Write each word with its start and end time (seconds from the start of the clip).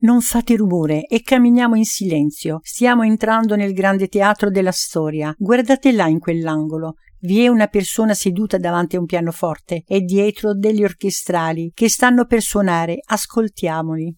Non 0.00 0.20
fate 0.20 0.54
rumore 0.54 1.06
e 1.06 1.22
camminiamo 1.22 1.74
in 1.74 1.84
silenzio. 1.84 2.60
Stiamo 2.62 3.02
entrando 3.02 3.56
nel 3.56 3.72
grande 3.72 4.06
teatro 4.06 4.48
della 4.48 4.70
storia. 4.70 5.34
Guardate 5.36 5.90
là 5.90 6.06
in 6.06 6.20
quell'angolo. 6.20 6.94
Vi 7.20 7.42
è 7.42 7.48
una 7.48 7.66
persona 7.66 8.14
seduta 8.14 8.58
davanti 8.58 8.94
a 8.94 9.00
un 9.00 9.06
pianoforte 9.06 9.82
e 9.84 10.02
dietro 10.02 10.54
degli 10.54 10.84
orchestrali 10.84 11.72
che 11.74 11.88
stanno 11.88 12.26
per 12.26 12.42
suonare. 12.42 13.00
Ascoltiamoli. 13.04 14.14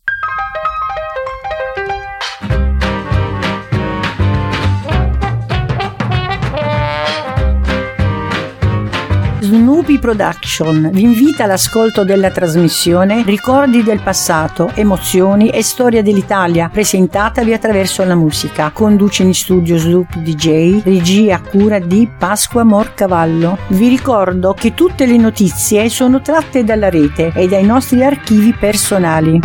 Snoopy 9.51 9.98
Production 9.98 10.90
vi 10.92 11.03
invita 11.03 11.42
all'ascolto 11.42 12.04
della 12.04 12.30
trasmissione 12.30 13.24
Ricordi 13.24 13.83
del 13.83 13.98
passato, 13.98 14.71
emozioni 14.76 15.48
e 15.48 15.65
storia 15.65 16.05
dell'Italia, 16.05 16.69
presentatavi 16.69 17.52
attraverso 17.52 18.05
la 18.05 18.15
musica. 18.15 18.70
Conduce 18.70 19.25
in 19.25 19.34
studio 19.34 19.77
Snoopy 19.77 20.23
DJ, 20.23 20.83
regia 20.84 21.41
cura 21.41 21.80
di 21.80 22.09
Pasqua 22.16 22.62
Morcavallo. 22.62 23.59
Vi 23.70 23.89
ricordo 23.89 24.55
che 24.55 24.73
tutte 24.73 25.05
le 25.05 25.16
notizie 25.16 25.89
sono 25.89 26.20
tratte 26.20 26.62
dalla 26.62 26.89
rete 26.89 27.33
e 27.34 27.48
dai 27.48 27.64
nostri 27.64 28.05
archivi 28.05 28.53
personali. 28.53 29.41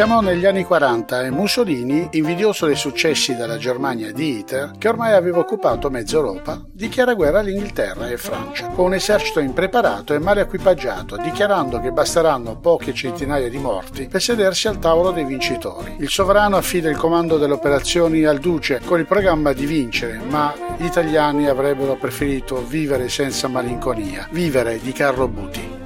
Siamo 0.00 0.22
negli 0.22 0.46
anni 0.46 0.64
40 0.64 1.24
e 1.24 1.30
Mussolini, 1.30 2.08
invidioso 2.12 2.64
dei 2.64 2.74
successi 2.74 3.36
della 3.36 3.58
Germania 3.58 4.10
di 4.12 4.38
Hitler, 4.38 4.70
che 4.78 4.88
ormai 4.88 5.12
aveva 5.12 5.40
occupato 5.40 5.90
mezza 5.90 6.16
Europa, 6.16 6.64
dichiara 6.72 7.12
guerra 7.12 7.40
all'Inghilterra 7.40 8.08
e 8.08 8.16
Francia, 8.16 8.68
con 8.68 8.86
un 8.86 8.94
esercito 8.94 9.40
impreparato 9.40 10.14
e 10.14 10.18
male 10.18 10.40
equipaggiato, 10.40 11.18
dichiarando 11.18 11.80
che 11.80 11.92
basteranno 11.92 12.56
poche 12.56 12.94
centinaia 12.94 13.50
di 13.50 13.58
morti 13.58 14.06
per 14.06 14.22
sedersi 14.22 14.68
al 14.68 14.78
tavolo 14.78 15.10
dei 15.10 15.26
vincitori. 15.26 15.96
Il 15.98 16.08
sovrano 16.08 16.56
affida 16.56 16.88
il 16.88 16.96
comando 16.96 17.36
delle 17.36 17.52
operazioni 17.52 18.24
al 18.24 18.38
duce 18.38 18.80
con 18.82 19.00
il 19.00 19.06
programma 19.06 19.52
di 19.52 19.66
vincere, 19.66 20.18
ma 20.30 20.54
gli 20.78 20.86
italiani 20.86 21.46
avrebbero 21.46 21.96
preferito 21.96 22.64
vivere 22.66 23.10
senza 23.10 23.48
malinconia, 23.48 24.26
vivere 24.30 24.80
di 24.80 24.92
Carlo 24.92 25.28
Buti. 25.28 25.79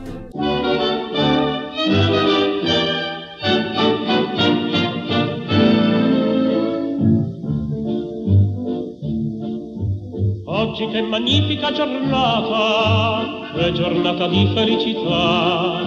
Oggi 10.75 10.89
che 10.89 11.03
magnifica 11.03 11.71
giornata, 11.71 13.53
è 13.55 13.71
giornata 13.71 14.27
di 14.27 14.51
felicità. 14.53 15.87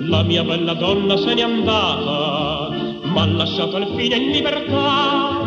La 0.00 0.24
mia 0.24 0.42
bella 0.42 0.74
donna 0.74 1.16
se 1.16 1.32
n'è 1.32 1.42
andata, 1.42 2.74
m'ha 3.04 3.24
lasciato 3.24 3.76
al 3.76 3.86
fine 3.94 4.16
in 4.16 4.32
libertà. 4.32 5.46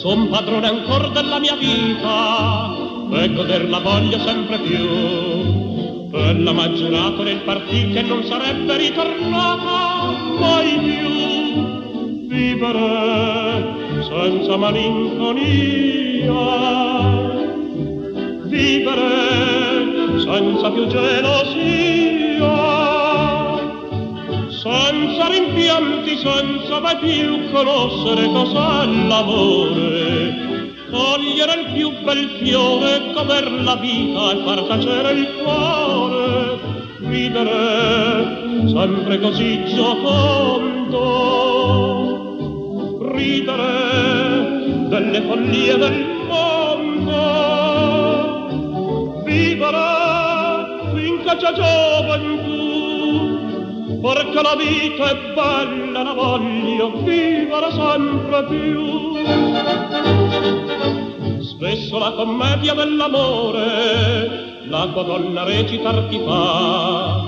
Son 0.00 0.28
padrone 0.28 0.68
ancora 0.68 1.08
della 1.08 1.40
mia 1.40 1.56
vita, 1.56 2.76
e 3.20 3.34
goderla 3.34 3.80
voglio 3.80 4.20
sempre 4.20 4.58
più. 4.60 6.12
Ella 6.12 6.52
m'ha 6.52 6.72
giurato 6.72 7.24
nel 7.24 7.40
partito 7.40 7.94
che 7.94 8.02
non 8.02 8.22
sarebbe 8.22 8.76
ritornata 8.76 10.12
mai 10.38 10.78
più. 10.78 12.28
Vivere 12.28 13.74
senza 14.08 14.56
malinconia 14.56 16.04
vivere 18.44 20.20
senza 20.20 20.70
più 20.70 20.86
gelosia, 20.86 22.52
senza 24.48 25.28
rimpianti, 25.28 26.16
senza 26.16 26.80
mai 26.80 26.96
più 26.98 27.50
conoscere 27.50 28.26
cos'è 28.28 28.86
l'amore, 29.08 30.62
cogliere 30.90 31.60
il 31.60 31.66
più 31.74 31.90
bel 32.02 32.28
fiore, 32.42 33.12
goder 33.12 33.50
la 33.62 33.76
vita 33.76 34.32
e 34.32 34.42
far 34.44 34.62
tacere 34.64 35.12
il 35.12 35.28
cuore, 35.42 36.58
vivere 36.98 38.68
sempre 38.68 39.18
così 39.20 39.64
giocondo, 39.74 41.02
ridere 43.12 44.88
delle 44.88 45.20
follie 45.22 45.76
del 45.76 46.12
vivere 49.54 50.90
finché 50.94 51.36
c'è 51.36 51.52
gioventù, 51.54 52.50
perché 54.00 54.42
la 54.42 54.56
vita 54.56 55.10
è 55.10 55.16
bella, 55.34 56.02
la 56.02 56.12
voglio 56.12 56.90
vivere 57.02 57.70
sempre 57.70 58.44
più. 58.44 59.22
Spesso 61.40 61.98
la 61.98 62.10
commedia 62.12 62.74
dell'amore, 62.74 64.62
la 64.66 64.86
donna 64.86 65.44
recita 65.44 66.06
ti 66.08 66.20
fa, 66.24 67.22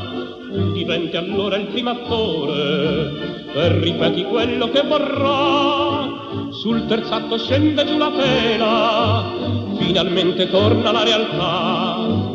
diventi 0.73 1.17
allora 1.17 1.57
il 1.57 1.67
primo 1.67 1.91
attore 1.91 3.13
e 3.55 3.79
ripeti 3.81 4.25
quello 4.25 4.69
che 4.71 4.83
vorrà. 4.83 6.16
Sul 6.51 6.87
terzatto 6.87 7.39
scende 7.39 7.85
giù 7.85 7.97
la 7.99 8.11
tela, 8.11 9.33
finalmente 9.79 10.49
torna 10.51 10.93
la 10.93 11.05
realtà. 11.05 12.35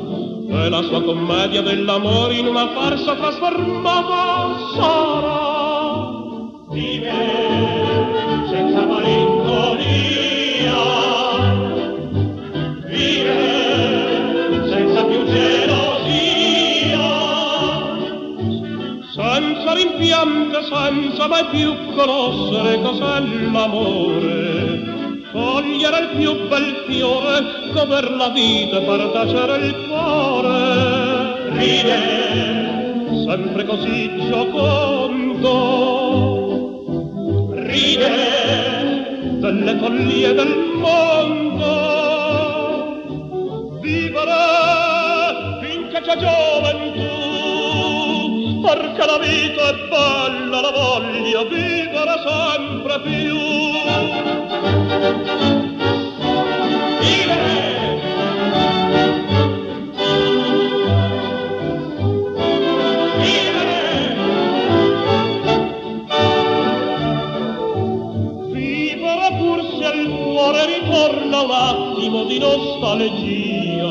E 0.49 0.69
la 0.69 0.81
sua 0.81 1.01
commedia 1.01 1.61
dell'amore 1.61 2.35
in 2.35 2.47
una 2.47 2.67
farsa 2.69 3.15
trasformata 3.15 4.57
sarà. 4.75 6.09
Vive 6.69 7.80
senza 7.80 7.80
rimpianto, 20.01 20.63
senza 20.63 21.27
mai 21.27 21.45
più 21.45 21.75
conoscere 21.93 22.81
cos'è 22.81 23.19
l'amore 23.51 24.89
cogliere 25.31 25.99
il 25.99 26.09
più 26.17 26.47
bel 26.49 26.83
fiore, 26.87 27.43
goder 27.71 28.11
la 28.11 28.29
vita 28.29 28.81
far 28.81 29.11
tacere 29.11 29.65
il 29.65 29.75
cuore. 29.87 31.49
Ride, 31.51 31.97
sempre 33.25 33.63
così 33.63 34.27
giocondo, 34.27 35.47
ride 37.53 38.09
delle 39.39 39.77
follie 39.77 40.33
del 40.33 40.53
mondo. 40.81 41.70
Perché 48.73 49.05
la 49.05 49.17
vita 49.17 49.67
è 49.67 49.73
bella, 49.89 50.61
la 50.61 50.71
voglio 50.71 51.45
vivere 51.49 52.13
sempre 52.25 53.01
più. 53.01 53.39
un 71.43 71.51
attimo 71.51 72.25
di 72.25 72.37
nostalgia. 72.37 73.81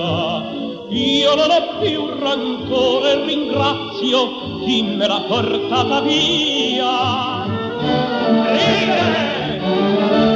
Io 0.88 1.34
non 1.34 1.50
ho 1.50 1.78
più 1.80 2.06
rancore 2.18 3.24
ringrazio 3.24 4.39
chi 4.70 4.82
me 4.82 5.06
l'ha 5.08 5.20
portata 5.26 6.00
via. 6.00 7.44
Ride! 8.54 10.29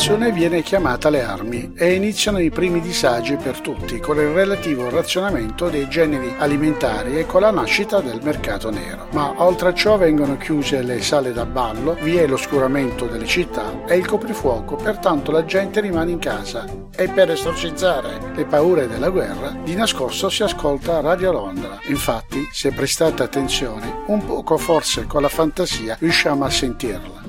Popolazione 0.00 0.32
viene 0.32 0.62
chiamata 0.62 1.08
alle 1.08 1.22
armi 1.22 1.72
e 1.76 1.92
iniziano 1.92 2.38
i 2.38 2.48
primi 2.48 2.80
disagi 2.80 3.36
per 3.36 3.60
tutti 3.60 4.00
con 4.00 4.16
il 4.16 4.28
relativo 4.28 4.88
razionamento 4.88 5.68
dei 5.68 5.90
generi 5.90 6.34
alimentari 6.38 7.18
e 7.18 7.26
con 7.26 7.42
la 7.42 7.50
nascita 7.50 8.00
del 8.00 8.20
mercato 8.22 8.70
nero. 8.70 9.08
Ma 9.12 9.34
oltre 9.42 9.68
a 9.68 9.74
ciò 9.74 9.98
vengono 9.98 10.38
chiuse 10.38 10.82
le 10.82 11.02
sale 11.02 11.34
da 11.34 11.44
ballo, 11.44 11.98
vi 12.00 12.16
è 12.16 12.26
l'oscuramento 12.26 13.04
delle 13.04 13.26
città 13.26 13.84
e 13.84 13.98
il 13.98 14.06
coprifuoco, 14.06 14.76
pertanto 14.76 15.32
la 15.32 15.44
gente 15.44 15.82
rimane 15.82 16.12
in 16.12 16.18
casa 16.18 16.64
e 16.96 17.08
per 17.08 17.30
esorcizzare 17.30 18.32
le 18.34 18.46
paure 18.46 18.88
della 18.88 19.10
guerra 19.10 19.54
di 19.62 19.74
nascosto 19.74 20.30
si 20.30 20.42
ascolta 20.42 21.00
Radio 21.00 21.30
Londra. 21.32 21.78
Infatti, 21.88 22.48
se 22.50 22.72
prestate 22.72 23.22
attenzione, 23.22 24.04
un 24.06 24.24
poco 24.24 24.56
forse 24.56 25.04
con 25.04 25.20
la 25.20 25.28
fantasia 25.28 25.96
riusciamo 26.00 26.42
a 26.42 26.50
sentirla. 26.50 27.19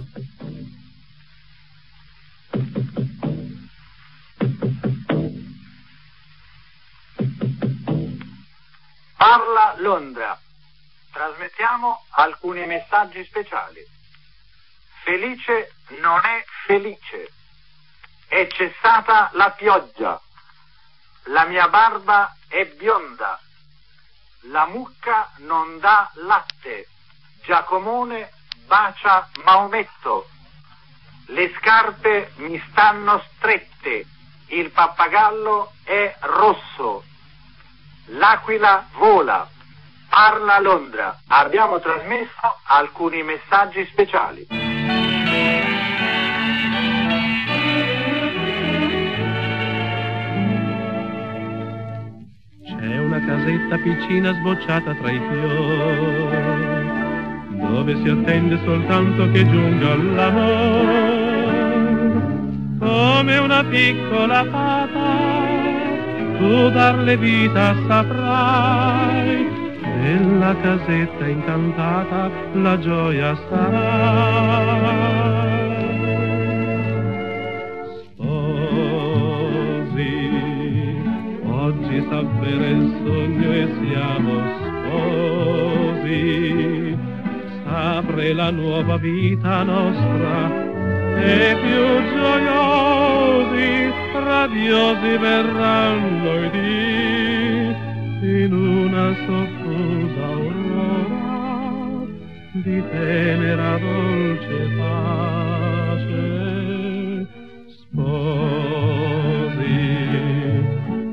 Londra. 9.82 10.40
Trasmettiamo 11.12 12.06
alcuni 12.12 12.66
messaggi 12.66 13.24
speciali. 13.26 13.86
Felice 15.04 15.74
non 16.00 16.20
è 16.24 16.46
felice. 16.66 17.32
È 18.28 18.48
cessata 18.48 19.30
la 19.34 19.52
pioggia. 19.52 20.22
La 21.26 21.46
mia 21.46 21.68
barba 21.68 22.36
è 22.48 22.66
bionda. 22.66 23.40
La 24.46 24.66
mucca 24.68 25.32
non 25.38 25.80
dà 25.80 26.10
latte. 26.14 26.88
Giacomone 27.44 28.32
bacia 28.68 29.28
Maometto. 29.44 30.30
Le 31.28 31.54
scarpe 31.58 32.32
mi 32.38 32.64
stanno 32.70 33.24
strette. 33.36 34.06
Il 34.48 34.70
pappagallo 34.72 35.74
è 35.84 36.16
rosso. 36.22 37.04
L'aquila 38.06 38.88
vola. 38.94 39.50
Parla 40.12 40.60
Londra. 40.60 41.18
Abbiamo 41.28 41.80
trasmesso 41.80 42.60
alcuni 42.68 43.24
messaggi 43.24 43.88
speciali. 43.90 44.46
C'è 52.66 52.98
una 52.98 53.26
casetta 53.26 53.78
piccina 53.78 54.34
sbocciata 54.34 54.94
tra 54.96 55.12
i 55.12 55.22
fiori, 55.30 56.90
dove 57.70 57.96
si 58.04 58.10
attende 58.10 58.60
soltanto 58.66 59.32
che 59.32 59.50
giunga 59.50 59.96
l'amore, 59.96 61.30
come 62.80 63.38
una 63.38 63.64
piccola 63.64 64.44
fata 64.44 65.72
tu 66.38 66.70
darle 66.72 67.16
vita 67.16 67.76
saprai, 67.88 69.61
nella 70.02 70.56
casetta 70.56 71.28
incantata 71.28 72.32
la 72.54 72.80
gioia 72.80 73.36
sarà. 73.48 75.00
Sposi, 78.06 79.14
oggi 81.46 82.06
s'avvera 82.10 82.66
il 82.66 82.94
sogno 83.04 83.52
e 83.52 83.68
siamo 83.80 84.34
sposi, 86.00 86.28
s'apre 87.64 88.34
la 88.34 88.50
nuova 88.50 88.98
vita 88.98 89.62
nostra 89.62 90.70
e 91.16 91.56
più 91.62 91.86
gioiosi, 92.18 93.94
radiosi 94.14 95.18
verranno 95.18 96.34
i 96.34 96.50
dì 96.50 97.11
in 98.24 98.54
una 98.54 99.16
soffusa 99.26 100.26
aurora 100.26 102.06
di 102.52 102.84
tenera 102.92 103.80
dolce 103.80 104.70
pace. 104.78 106.20
Sposi, 107.68 108.20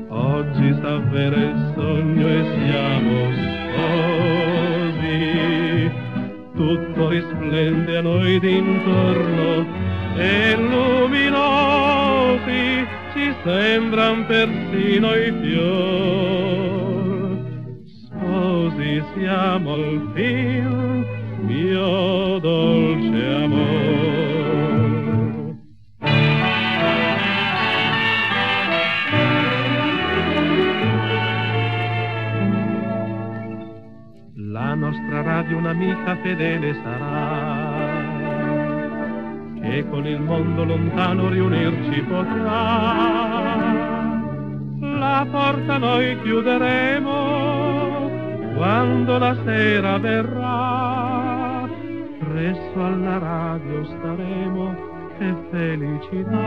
oggi 0.09 0.73
s'avvera 0.81 1.35
il 1.35 1.71
sogno 1.73 2.27
e 2.27 2.43
siamo 2.53 3.31
sposi, 4.99 5.17
tutto 6.53 7.09
risplende 7.09 7.97
a 7.97 8.01
noi 8.01 8.39
d'intorno 8.39 9.65
e 10.15 10.55
luminosi 10.57 11.79
ci 13.13 13.33
sembran 13.43 14.25
persino 14.27 15.15
i 15.15 15.33
fior. 15.41 16.98
Sposi 18.79 19.03
siamo 19.17 19.73
al 19.73 20.11
fin, 20.13 21.05
mio 21.41 22.39
dolce 22.39 23.35
amor. 23.43 24.77
La 34.35 34.73
nostra 34.75 35.21
radio 35.23 35.57
un'amica 35.57 36.15
fedele 36.23 36.73
sarà 36.81 37.97
e 39.61 39.89
con 39.89 40.07
il 40.07 40.21
mondo 40.21 40.63
lontano 40.63 41.27
riunirci 41.27 42.01
potrà. 42.03 43.27
La 44.79 45.27
porta 45.29 45.77
noi 45.77 46.17
chiuderemo 46.21 47.18
quando 48.59 49.17
la 49.17 49.35
sera 49.45 49.97
verrà, 49.99 51.65
presso 52.19 52.83
alla 52.83 53.17
radio 53.17 53.85
staremo, 53.85 54.75
che 55.17 55.33
felicità. 55.49 56.37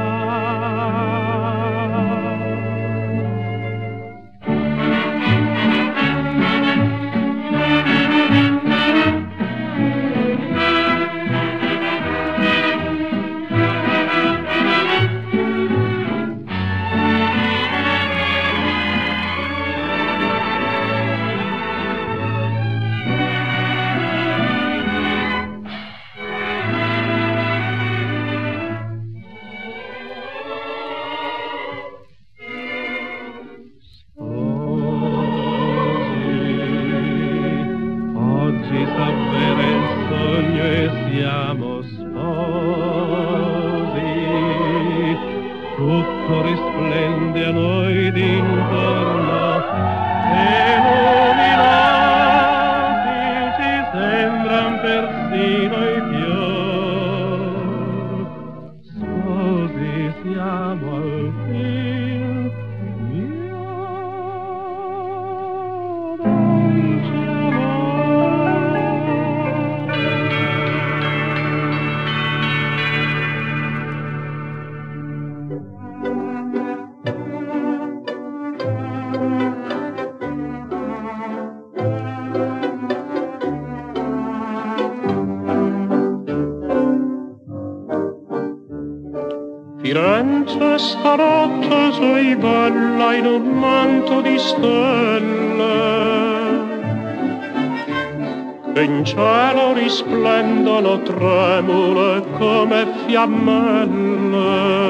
Risplendono 99.83 101.03
tremule 101.03 102.25
come 102.39 102.87
fiammelle 103.07 104.81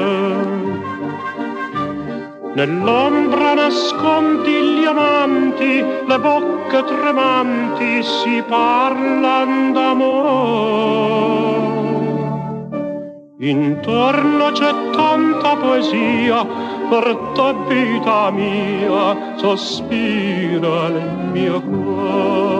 Nell'ombra 2.55 3.55
nascondi 3.55 4.51
gli 4.51 4.85
amanti, 4.85 5.83
le 6.05 6.19
bocche 6.19 6.83
tremanti 6.83 8.03
si 8.03 8.43
parlan 8.47 9.73
d'amore. 9.73 10.91
Intorno 13.39 14.51
c'è 14.51 14.71
tanta 14.91 15.55
poesia, 15.55 16.45
per 16.89 17.17
te 17.33 17.55
vita 17.67 18.29
mia, 18.29 19.33
sospira 19.37 20.87
il 20.89 21.29
mio 21.31 21.59
cuore. 21.59 22.52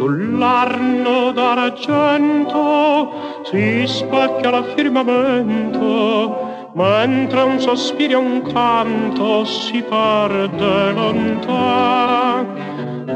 Sull'arno 0.00 1.30
d'argento 1.32 3.12
si 3.42 3.86
spacchia 3.86 4.48
la 4.48 4.62
firmamento, 4.62 6.70
mentre 6.72 7.42
un 7.42 7.60
sospiro 7.60 8.12
e 8.12 8.14
un 8.14 8.40
canto 8.50 9.44
si 9.44 9.82
perde 9.82 10.92
lontano. 10.92 12.46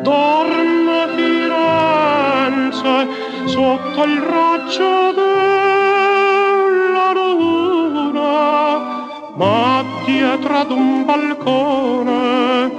Dorme 0.03 1.09
Firenze 1.17 3.09
sotto 3.47 4.05
il 4.05 4.21
raggio 4.21 5.13
della 5.23 7.13
luna, 7.15 8.79
ma 9.37 9.83
dietro 10.05 10.55
ad 10.55 10.71
un 10.71 11.07
balcone 11.07 12.71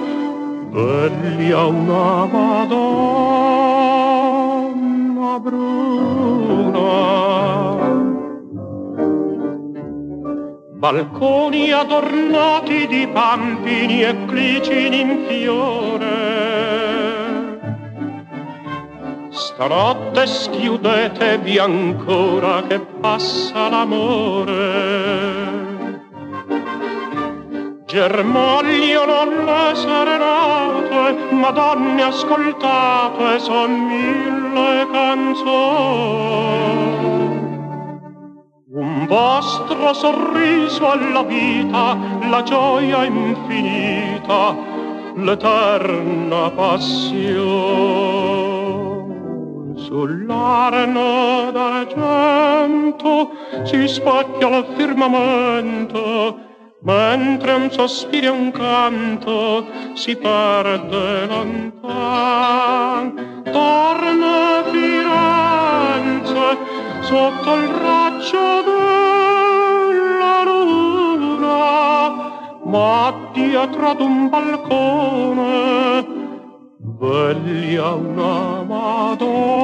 veglia 0.70 1.66
una 1.66 2.26
Madonna 2.26 3.85
bruna 5.40 7.26
balconi 10.86 11.72
adornati 11.72 12.86
di 12.86 13.08
pampini 13.08 14.04
e 14.04 14.26
clicini 14.26 15.00
in 15.00 15.26
fiore. 15.28 16.44
Stanotte 19.32 20.28
schiudetevi 20.28 21.58
ancora 21.58 22.62
che 22.68 22.80
passa 22.80 23.68
l'amore. 23.70 25.45
Germogliano 27.96 29.24
le 29.46 29.74
serenate, 29.74 31.16
madonne 31.32 32.04
ascoltate, 32.04 33.40
son 33.40 33.72
mille 33.88 34.86
canzoni. 34.92 36.44
Un 38.74 39.06
vostro 39.08 39.94
sorriso 39.94 40.92
alla 40.92 41.24
vita, 41.24 41.98
la 42.30 42.44
gioia 42.44 43.06
infinita, 43.06 44.58
l'eterna 45.16 46.50
passione. 46.50 47.94
Sull'arena 49.78 51.50
d'argento 51.50 53.32
si 53.64 53.88
spacchia 53.88 54.50
il 54.58 54.66
firmamento, 54.76 56.45
mentre 56.86 57.54
un 57.54 57.72
sospiro 57.72 58.28
e 58.28 58.30
un 58.30 58.52
canto 58.52 59.66
si 59.96 60.16
perde 60.16 61.26
lontan. 61.26 61.82
Torna 63.52 64.64
Firenze, 64.72 66.58
sotto 67.02 67.56
il 67.56 67.68
raggio 67.70 68.62
della 69.90 70.44
luna, 70.44 72.12
ma 72.66 73.14
dietro 73.34 73.90
ad 73.90 74.00
un 74.00 74.30
balcone 74.30 76.06
veglia 76.98 77.94
una 77.94 78.64
Madonna 78.64 79.58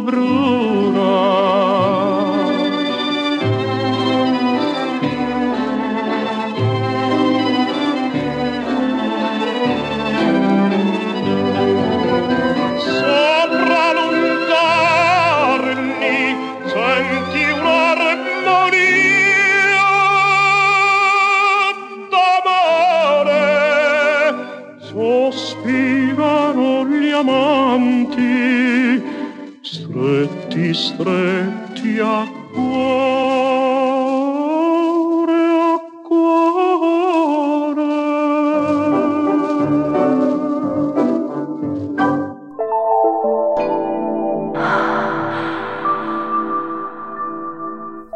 bruna. 0.00 1.67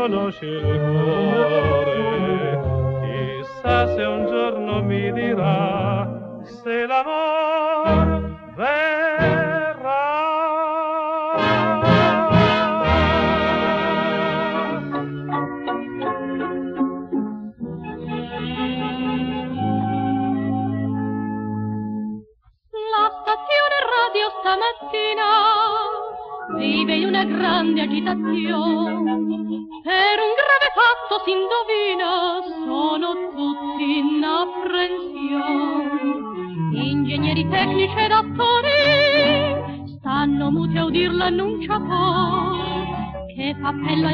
conosci 0.09 0.45
il 0.45 0.61
cuore, 0.89 1.93
chissà 3.03 3.87
se 3.95 4.03
un 4.03 4.25
giorno 4.25 4.81
mi 4.81 5.11
dirà 5.11 6.41
se 6.41 6.87
l'amor 6.87 7.28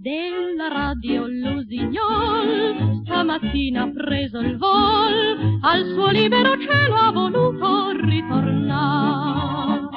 della 0.00 0.68
radio 0.68 1.26
Lusignol. 1.26 3.02
Stamattina 3.04 3.82
ha 3.82 3.90
preso 3.92 4.38
il 4.40 4.56
vol 4.56 5.58
al 5.60 5.84
suo 5.94 6.08
libero 6.08 6.56
cielo 6.58 6.94
ha 6.94 7.10
voluto 7.10 7.90
ritornare. 7.92 9.88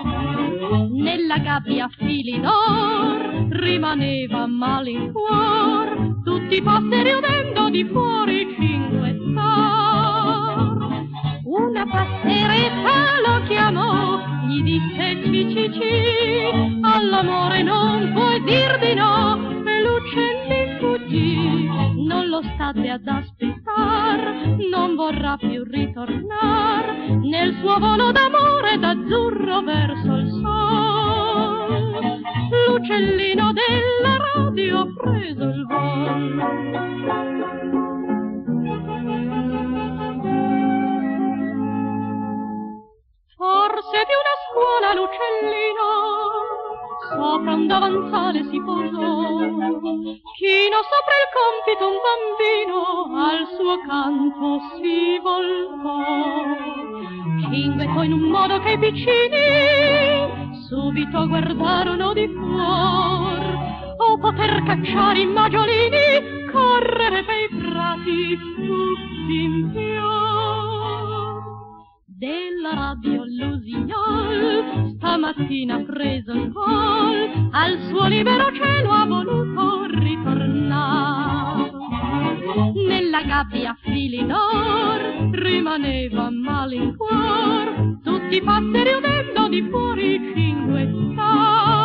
Nella 0.91 1.37
gabbia 1.37 1.89
fili 1.97 2.39
d'or 2.39 3.47
rimaneva 3.49 4.45
malincuor 4.47 6.21
tutti 6.23 6.55
i 6.55 6.61
passeri 6.61 7.13
udendo 7.13 7.69
di 7.69 7.85
fuori 7.85 8.55
cinque 8.57 9.19
star 9.29 10.32
una 11.83 11.91
passeretta 11.91 13.19
lo 13.25 13.43
chiamò 13.47 14.19
gli 14.47 14.61
disse 14.63 15.21
ci 15.23 16.49
all'amore 16.81 17.61
non 17.61 18.11
puoi 18.13 18.41
dir 18.43 18.79
di 18.79 18.93
no 18.93 19.51
l'uccelli 19.81 20.77
fuggì, 20.79 21.67
non 22.05 22.27
lo 22.27 22.41
state 22.53 22.89
ad 22.89 23.07
aspettar, 23.07 24.55
non 24.69 24.95
vorrà 24.95 25.35
più 25.37 25.63
ritornar 25.63 27.19
nel 27.21 27.57
suo 27.59 27.77
volo 27.79 28.11
d'amore 28.11 28.77
d'azzurro 28.77 29.61
verso 29.61 30.15
il 30.15 30.29
sol. 30.41 32.21
L'uccellino 32.67 33.51
della 33.51 34.17
radio 34.35 34.79
ha 34.79 34.87
preso 35.01 35.43
il 35.43 35.65
vol. 35.65 37.62
Forse 43.43 44.05
di 44.07 44.15
una 44.23 44.35
scuola 44.47 44.93
l'uccellino 44.95 45.87
sopra 47.11 47.51
un 47.55 47.67
davanzale 47.67 48.39
si 48.49 48.57
posò. 48.63 49.19
Chino 50.39 50.79
sopra 50.87 51.15
il 51.19 51.27
compito 51.35 51.83
un 51.91 51.99
bambino 52.07 52.79
al 53.19 53.43
suo 53.57 53.75
canto 53.85 54.61
si 54.79 55.19
voltò. 55.19 55.99
Cinguetò 57.41 58.03
in 58.03 58.13
un 58.13 58.29
modo 58.31 58.59
che 58.59 58.71
i 58.71 58.79
piccini 58.79 60.55
subito 60.69 61.27
guardarono 61.27 62.13
di 62.13 62.25
fuor. 62.29 63.41
O 63.97 64.17
poter 64.19 64.63
cacciare 64.63 65.19
i 65.19 65.25
maggiolini, 65.25 66.49
correre 66.49 67.25
per 67.25 67.39
i 67.39 67.49
prati 67.57 68.37
tutti 68.37 69.35
in 69.35 69.69
fior 69.73 70.72
della 72.23 72.73
radio 72.73 73.25
Lusignol. 73.25 74.95
Stamattina 74.95 75.83
preso 75.83 76.31
il 76.31 76.49
vol 76.51 77.49
al 77.51 77.77
suo 77.89 78.07
libero 78.07 78.49
cielo 78.53 78.91
ha 78.91 79.05
voluto 79.05 79.87
ritornare. 79.87 81.71
Nella 82.87 83.23
gabbia 83.23 83.77
fili 83.81 84.25
d'or 84.25 85.31
rimaneva 85.33 86.29
malincuor 86.29 87.99
tutti 88.01 88.35
i 88.37 88.41
passeri 88.41 88.93
udendo 88.93 89.49
di 89.49 89.67
fuori 89.69 90.31
cinque 90.33 90.89
star 91.11 91.82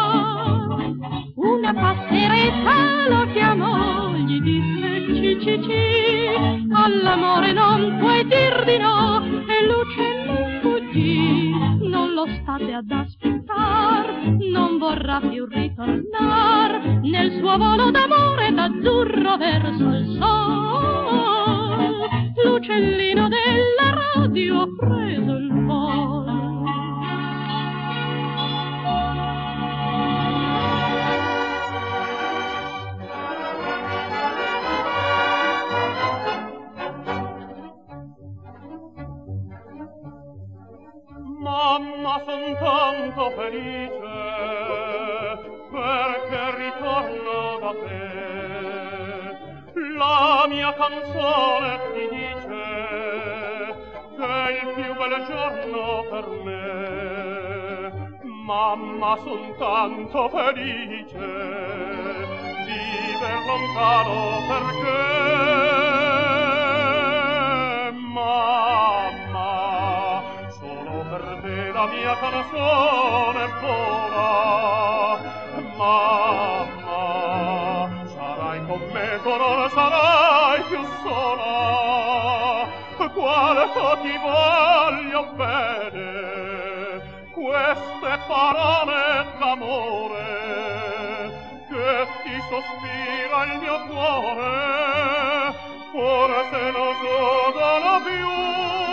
una 1.55 1.73
passeretta 1.73 3.09
lo 3.09 3.33
chiamò 3.33 4.13
gli 4.13 4.41
disse 4.41 5.15
ci 5.15 5.41
ci 5.41 5.63
ci 5.63 6.29
all'amore 6.73 7.53
non 7.53 7.97
puoi 7.99 8.25
dir 8.27 8.65
di 8.65 8.79
no 8.79 9.25
e 9.47 9.67
l'uccello 9.67 10.49
fuggì, 10.61 11.51
non 11.89 12.13
lo 12.15 12.27
state 12.41 12.73
ad 12.73 12.91
aspettar, 12.91 14.37
non 14.51 14.79
vorrà 14.79 15.21
più 15.21 15.47
ritornar 15.47 17.01
nel 17.03 17.39
suo 17.39 17.57
volo 17.57 17.91
d'amore 17.91 18.53
d'azzurro 18.53 19.37
verso 19.37 19.85
il 19.89 20.17
sol. 20.19 21.97
L'uccellino 22.45 23.29
della 23.29 24.13
radio 24.15 24.61
ha 24.63 24.69
preso 24.79 25.33
il 25.33 25.65
volo. 25.65 26.28
felice 43.49 43.97
perché 45.71 46.43
ritorno 46.57 47.59
da 47.61 47.73
te? 47.73 48.07
La 49.97 50.47
mia 50.49 50.73
canzone 50.75 51.81
ti 51.93 52.09
dice 52.15 52.63
che 54.17 54.33
il 54.63 54.69
più 54.75 54.91
bel 54.95 55.15
giorno 55.27 55.85
per 56.11 56.27
me. 56.45 56.63
Mamma 58.23 59.17
son 59.25 59.55
tanto 59.59 60.29
felice 60.31 61.27
vive 62.67 63.33
lontano 63.47 64.17
perché 64.49 65.18
mia 71.99 72.15
canzone 72.17 73.47
vola 73.61 75.19
mamma 75.77 77.05
sarai 78.15 78.59
con 78.67 78.83
me 78.93 79.09
tu 79.23 79.37
non 79.37 79.71
sarai 79.71 80.63
più 80.63 80.83
sola. 81.03 82.67
Quanto 83.15 83.99
ti 84.03 84.15
voglio 84.29 85.23
bene. 85.35 86.07
Queste 87.33 88.19
parole 88.27 89.01
d'amore 89.39 90.27
che 91.69 92.07
ti 92.23 92.37
sospira 92.49 93.39
il 93.45 93.53
mio 93.61 93.79
cuore 93.87 95.55
forse 95.93 96.61
non 96.71 96.95
sono 97.55 97.93
più 98.03 98.88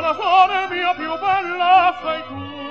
canzone 0.00 0.68
mia 0.70 0.92
più 0.94 1.12
bella 1.18 1.94
sei 2.02 2.22
tu. 2.28 2.62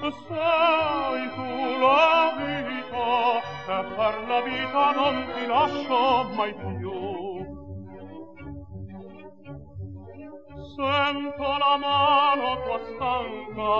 Sei 0.00 1.30
tu 1.34 1.78
la 1.78 2.32
vita 2.36 3.40
e 3.66 3.84
per 3.96 4.14
la 4.26 4.40
vita 4.40 4.92
non 4.92 5.26
ti 5.34 5.46
lascio 5.46 6.30
mai 6.34 6.54
più. 6.54 7.19
Sento 10.80 11.44
la 11.58 11.76
mano 11.76 12.56
tua 12.64 12.80
stanca, 12.88 13.72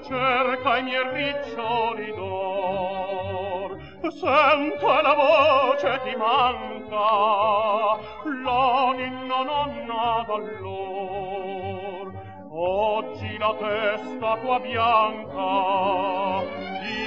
cerca 0.00 0.76
i 0.78 0.82
miei 0.82 1.06
riccioli 1.12 2.12
d'or. 2.16 3.78
Sento 4.10 4.86
la 4.88 5.14
voce 5.14 6.00
ti 6.02 6.16
manca, 6.16 7.96
l'anima 8.24 9.42
nonna 9.44 10.24
d'allor. 10.26 12.06
Oggi 12.50 13.38
la 13.38 13.54
testa 13.54 14.36
tua 14.38 14.58
bianca, 14.58 16.42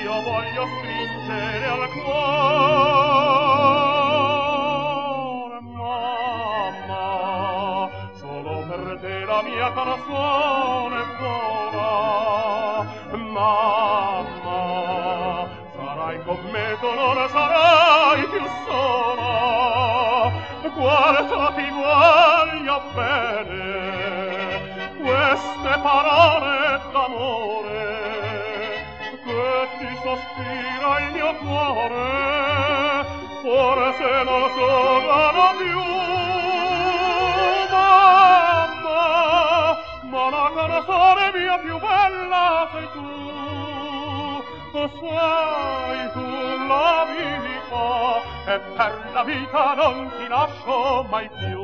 io 0.02 0.16
voglio 0.22 0.66
stringere 0.78 1.68
al 1.68 1.90
cuore, 2.06 3.11
la 9.32 9.41
mia 9.44 9.72
canzone 9.72 11.00
buona. 11.17 11.89
Mamma 13.36 14.60
sarai 15.74 16.17
con 16.26 16.39
me 16.52 16.78
tu 16.82 16.89
non 17.00 17.17
sarai 17.30 18.22
più 18.34 18.46
sola. 18.65 20.32
Quanto 20.76 21.54
ti 21.56 21.67
voglio 21.80 22.78
bene 22.94 23.63
queste 25.02 25.72
parole 25.88 26.82
d'amore. 26.91 27.89
Che 29.24 29.48
ti 29.78 29.89
sospira 30.04 30.89
il 31.04 31.08
mio 31.13 31.32
cuore 31.36 32.10
forse 33.41 34.10
non 34.24 34.44
sono 34.56 35.44
più 35.58 36.31
sola 40.32 40.50
canzone 40.54 41.32
mia 41.36 41.58
più 41.58 41.78
bella 41.78 42.70
sei 42.72 42.88
tu 42.94 43.00
sei 44.72 46.12
tu 46.13 46.28
la 46.67 47.06
vita 47.12 47.86
e 48.46 48.60
per 48.78 48.94
la 49.12 49.24
vita 49.24 49.74
non 49.76 50.10
ti 50.17 50.28
lascio 50.30 51.06
mai 51.10 51.30
più. 51.38 51.62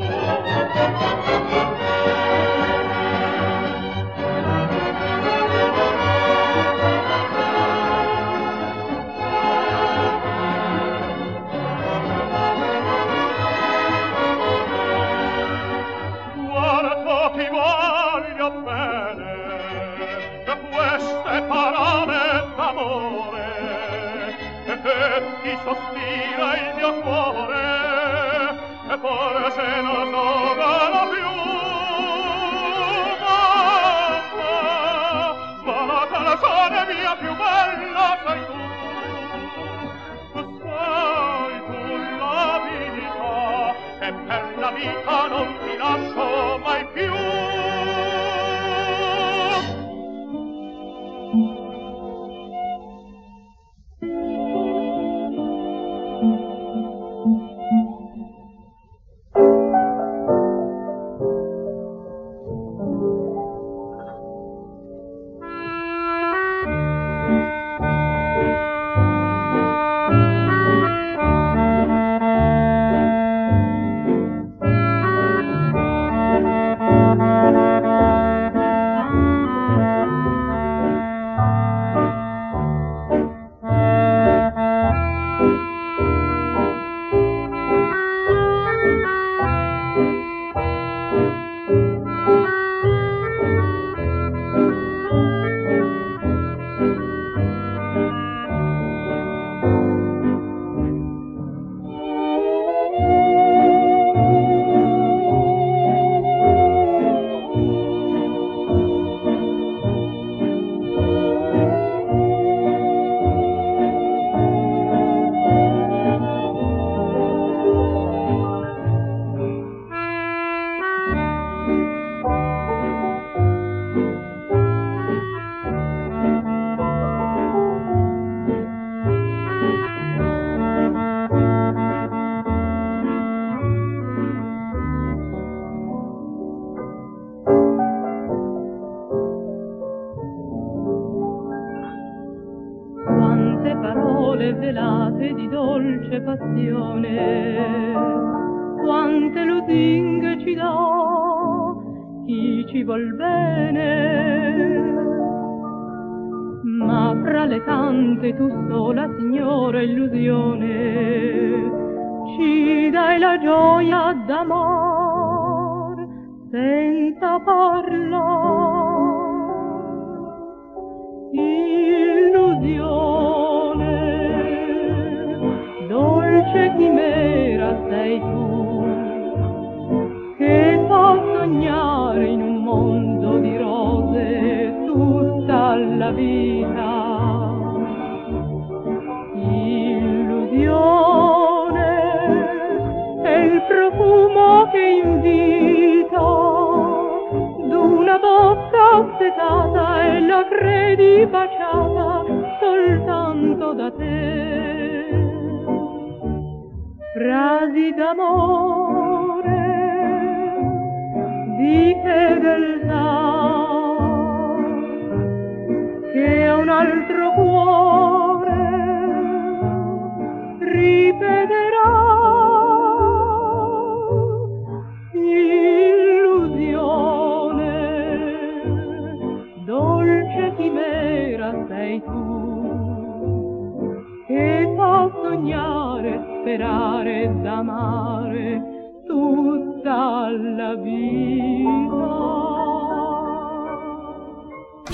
d'amore 22.68 24.36
e 24.66 24.78
petti 24.78 25.58
sospira 25.64 26.58
il 26.58 26.76
mio 26.76 26.94
cuore 27.00 28.60
e 28.90 28.98
forse 28.98 29.82
non 29.82 30.12
so 30.12 30.87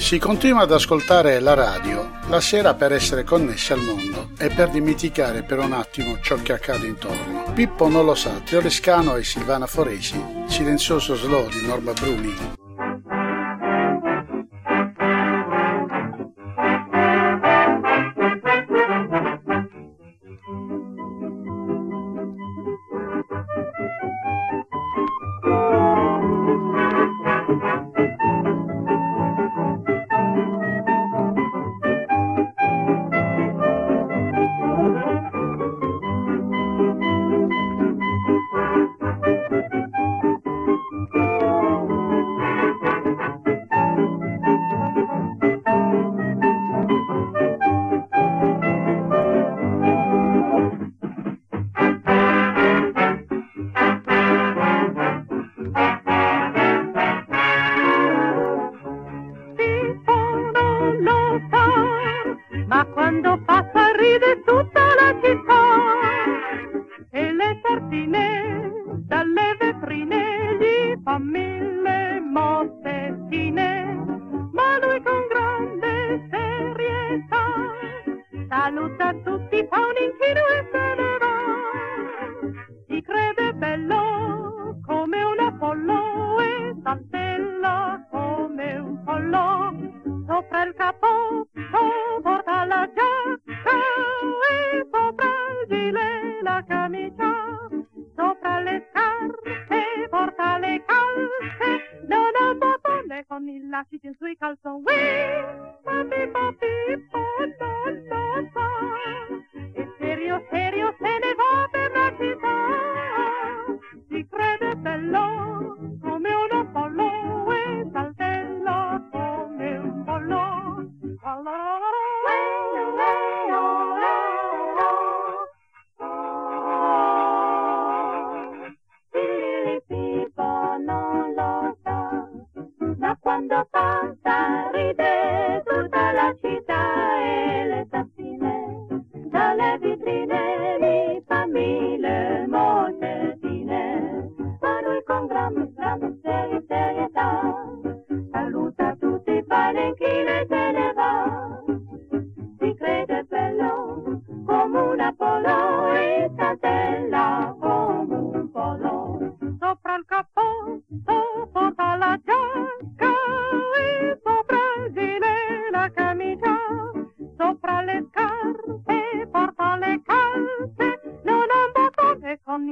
Si 0.03 0.19
continua 0.19 0.63
ad 0.63 0.71
ascoltare 0.73 1.39
la 1.39 1.53
radio 1.53 2.19
la 2.27 2.41
sera 2.41 2.73
per 2.73 2.91
essere 2.91 3.23
connessi 3.23 3.71
al 3.71 3.79
mondo 3.79 4.31
e 4.37 4.49
per 4.49 4.69
dimenticare 4.69 5.43
per 5.43 5.59
un 5.59 5.71
attimo 5.71 6.19
ciò 6.19 6.35
che 6.41 6.51
accade 6.51 6.87
intorno. 6.87 7.45
Pippo 7.53 7.87
non 7.87 8.03
lo 8.03 8.13
sa, 8.13 8.31
Triolescano 8.43 9.15
e 9.15 9.23
Silvana 9.23 9.65
Foresi, 9.65 10.21
Silenzioso 10.47 11.15
Slow 11.15 11.47
di 11.47 11.65
Norma 11.65 11.93
Bruni, 11.93 12.35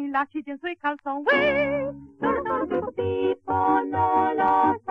ni 0.02 0.10
la 0.10 0.26
chillen 0.28 0.60
soy 0.60 0.76
calzón, 0.78 1.24
güey. 1.24 1.86
Solo, 2.20 2.68
solo, 2.68 2.92
tipo 2.92 3.82
no 3.86 4.34
lo 4.34 4.91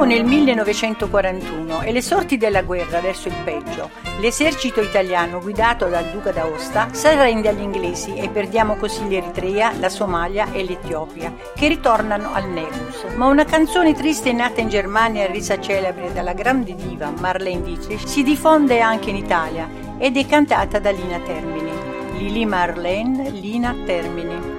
Siamo 0.00 0.14
nel 0.14 0.24
1941 0.26 1.82
e 1.82 1.92
le 1.92 2.00
sorti 2.00 2.38
della 2.38 2.62
guerra 2.62 3.00
verso 3.00 3.28
il 3.28 3.34
peggio. 3.44 3.90
L'esercito 4.20 4.80
italiano 4.80 5.40
guidato 5.40 5.88
dal 5.88 6.06
duca 6.06 6.32
d'Aosta 6.32 6.88
si 6.92 7.06
arrende 7.06 7.50
agli 7.50 7.60
inglesi 7.60 8.14
e 8.14 8.30
perdiamo 8.30 8.76
così 8.76 9.06
l'Eritrea, 9.06 9.74
la 9.78 9.90
Somalia 9.90 10.52
e 10.52 10.64
l'Etiopia, 10.64 11.34
che 11.54 11.68
ritornano 11.68 12.32
al 12.32 12.48
Negus. 12.48 13.04
Ma 13.14 13.26
una 13.26 13.44
canzone 13.44 13.92
triste 13.92 14.32
nata 14.32 14.62
in 14.62 14.70
Germania 14.70 15.24
e 15.24 15.32
resa 15.32 15.60
celebre 15.60 16.14
dalla 16.14 16.32
grande 16.32 16.74
diva 16.74 17.12
Marlene 17.18 17.60
Dietrich 17.60 18.08
si 18.08 18.22
diffonde 18.22 18.80
anche 18.80 19.10
in 19.10 19.16
Italia 19.16 19.68
ed 19.98 20.16
è 20.16 20.24
cantata 20.24 20.78
da 20.78 20.90
Lina 20.92 21.18
Termini. 21.18 21.72
Lili 22.16 22.46
Marlene, 22.46 23.28
Lina 23.28 23.76
Termini. 23.84 24.49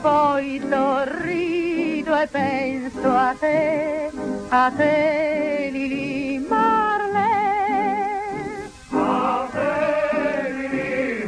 Poi 0.00 0.60
sorrido 0.68 2.16
e 2.16 2.26
penso 2.26 3.08
a 3.08 3.34
te, 3.38 4.10
a 4.48 4.72
te 4.76 5.68
Lili 5.72 6.38
Marlene. 6.48 7.20
A 8.90 9.48
te 9.52 10.68
Lili 10.70 11.24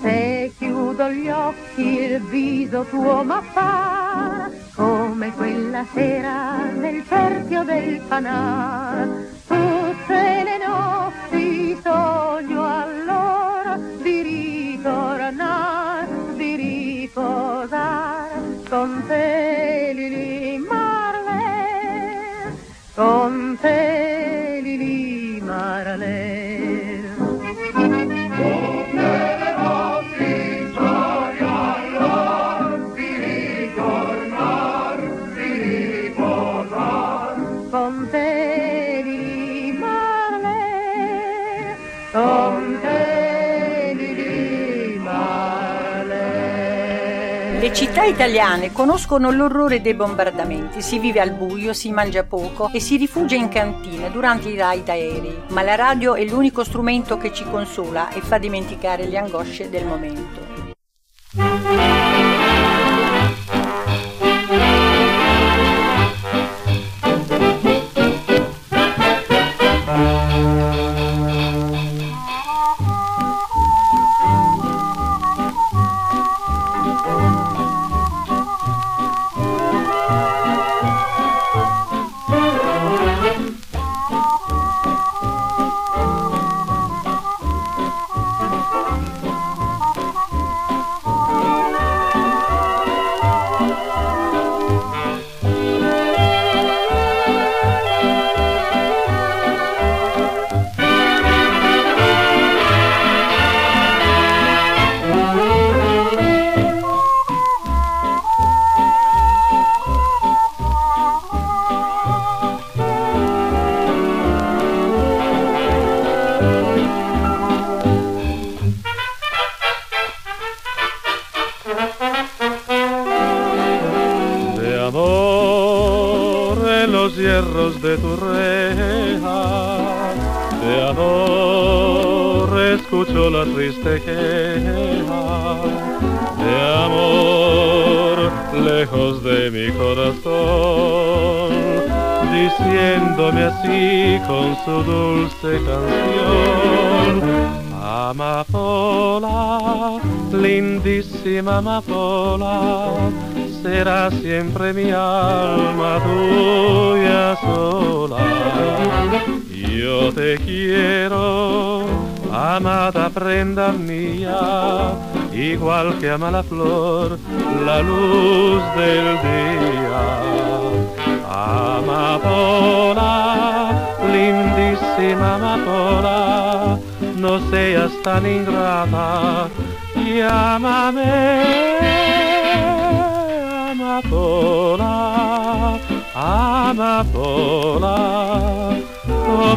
Se 0.00 0.52
chiudo 0.58 1.10
gli 1.10 1.28
occhi 1.28 2.00
il 2.02 2.20
viso 2.22 2.84
tuo 2.84 3.22
m'appare 3.24 4.66
come 4.74 5.32
quella 5.32 5.84
sera 5.92 6.64
nel 6.70 7.04
cerchio 7.06 7.64
del 7.64 8.00
ho 10.68 11.12
bisogno 11.30 12.66
allora 12.66 13.78
di 14.02 14.22
ritornare, 14.22 16.06
di 16.36 16.54
riposare 16.56 18.40
con 18.68 19.04
te, 19.06 19.92
Lili 19.94 20.58
Marley, 20.58 22.52
con 22.94 23.58
te. 23.60 23.97
Città 47.78 48.02
italiane 48.02 48.72
conoscono 48.72 49.30
l'orrore 49.30 49.80
dei 49.80 49.94
bombardamenti, 49.94 50.82
si 50.82 50.98
vive 50.98 51.20
al 51.20 51.30
buio, 51.30 51.72
si 51.72 51.92
mangia 51.92 52.24
poco 52.24 52.70
e 52.72 52.80
si 52.80 52.96
rifugia 52.96 53.36
in 53.36 53.48
cantina 53.48 54.08
durante 54.08 54.48
i 54.48 54.56
raid 54.56 54.88
aerei, 54.88 55.42
ma 55.50 55.62
la 55.62 55.76
radio 55.76 56.16
è 56.16 56.24
l'unico 56.24 56.64
strumento 56.64 57.18
che 57.18 57.32
ci 57.32 57.44
consola 57.44 58.10
e 58.10 58.20
fa 58.20 58.38
dimenticare 58.38 59.06
le 59.06 59.18
angosce 59.18 59.70
del 59.70 59.84
momento. 59.84 61.97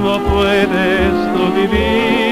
¿Cómo 0.01 0.19
puedes 0.23 1.33
tú 1.33 1.53
vivir 1.53 2.30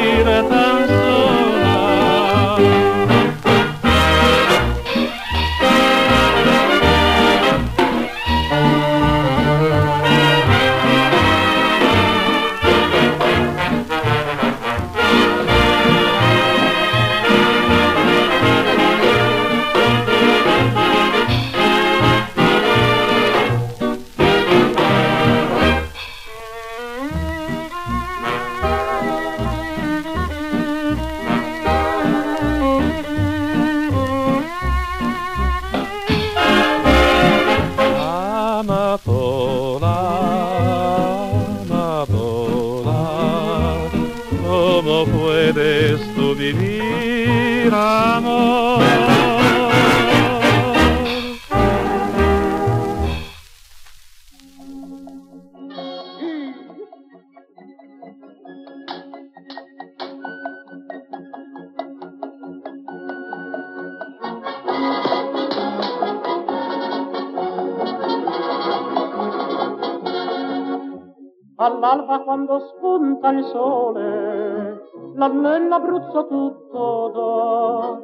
là 75.70 75.78
nell'Abruzzo 75.78 76.26
tutto 76.28 77.12
d'or, 77.14 78.02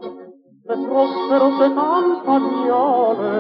le 0.67 0.75
prosperose 0.87 1.73
campagnole 1.73 3.33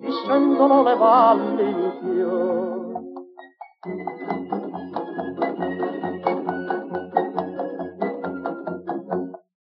discendono 0.00 0.82
le 0.82 0.96
valli 0.96 1.70
in 1.70 1.92
fior. 2.00 3.04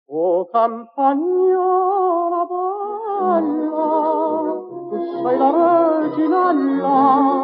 O 0.06 0.48
campagnola 0.50 2.46
bella, 2.50 3.88
tu 4.90 4.98
sei 5.22 5.38
la 5.38 5.50
reginella, 5.50 6.98
per 7.30 7.39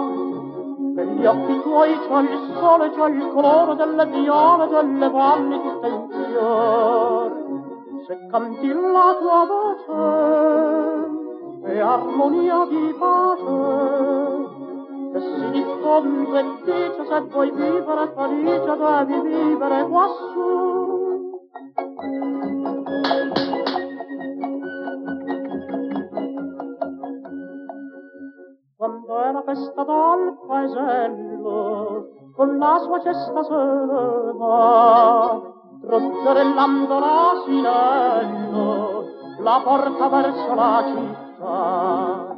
gli 1.17 1.25
occhi 1.25 1.61
tuoi 1.63 1.99
c'è 1.99 2.21
il 2.21 2.53
sole, 2.59 2.91
c'è 2.91 3.09
il 3.09 3.31
colore 3.33 3.75
delle 3.75 4.07
viole, 4.07 4.69
delle 4.69 5.09
valli 5.09 5.61
tutte 5.63 5.87
in 5.89 6.09
fior. 6.11 7.45
Se 8.07 8.27
canti 8.31 8.69
la 8.69 9.17
tua 9.19 9.47
voce 9.47 9.95
è 11.73 11.79
armonia 11.79 12.67
di 12.67 12.95
pace, 12.99 14.49
che 15.13 15.21
si 15.21 15.51
diffonde 15.53 16.39
e 16.39 16.45
dice 16.65 17.05
se 17.09 17.21
vuoi 17.31 17.51
vivere 17.51 18.13
felice 18.15 18.77
devi 19.07 19.21
vivere 19.29 19.89
quassù. 19.89 21.45
Quando 29.27 29.41
era 29.41 29.57
festa 29.57 29.83
dal 29.83 30.39
paesello, 30.47 32.07
con 32.37 32.59
la 32.59 32.79
sua 32.79 33.01
cesta 33.01 33.43
se 33.43 33.55
ne 33.55 34.33
va, 34.39 35.43
trotterellando 35.81 36.99
l'asinello, 37.01 39.05
la 39.41 39.61
porta 39.65 40.09
verso 40.09 40.55
la 40.55 40.85
città. 40.87 42.37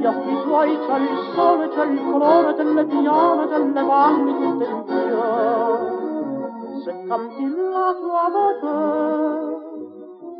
Negli 0.00 0.06
occhi 0.06 0.42
tuoi 0.44 0.78
c'è 0.86 0.98
il 0.98 1.32
sole, 1.34 1.68
c'è 1.68 1.84
il 1.84 2.00
colore 2.10 2.54
delle 2.54 2.86
piane, 2.86 3.46
delle 3.48 3.82
valli 3.82 4.32
tutte 4.32 4.64
in 4.64 4.84
fiore. 4.86 6.08
Se 6.84 7.04
canti 7.06 7.54
la 7.54 7.94
tua 8.00 8.30
voce 8.32 8.74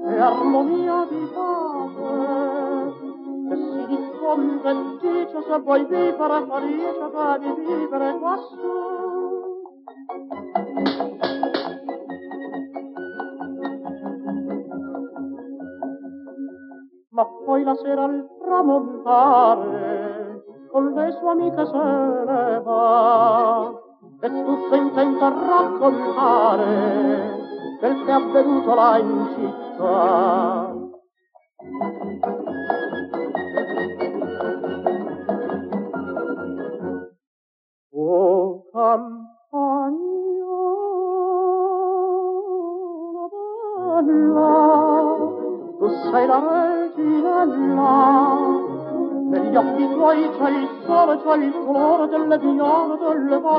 è 0.06 0.18
armonia 0.18 1.06
di 1.10 1.30
pace, 1.34 2.92
che 3.48 3.56
si 3.56 3.86
diffonde 3.86 4.70
e 4.70 4.74
dice 5.00 5.42
se 5.46 5.58
vuoi 5.58 5.84
vivere 5.84 6.46
felice 6.48 7.10
devi 7.40 7.64
vivere 7.74 8.18
quassù. 8.18 9.60
Ma 17.20 17.26
poi 17.44 17.62
la 17.64 17.74
sera 17.74 18.04
al 18.04 18.26
tramontare 18.42 20.42
con 20.72 20.92
le 20.92 21.12
sue 21.12 21.28
amiche 21.28 21.66
se 21.66 21.76
ne 21.76 22.62
va 22.64 23.70
e 24.22 24.28
tutto 24.28 24.74
intento 24.74 25.24
a 25.24 25.28
raccontare 25.28 27.38
quel 27.78 28.04
che 28.04 28.10
è 28.10 28.12
avvenuto 28.12 28.74
là 28.74 28.98
in 28.98 29.28
città. 29.34 30.74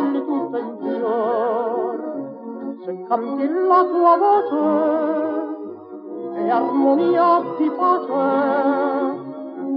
Valli 0.01 0.25
tutte 0.25 0.59
in 0.59 0.77
fiore. 0.79 2.09
Se 2.83 3.05
canti 3.07 3.47
la 3.47 3.85
tua 3.85 4.17
voce 4.17 4.63
è 6.33 6.49
armonia 6.49 7.41
di 7.57 7.69
pace, 7.69 9.29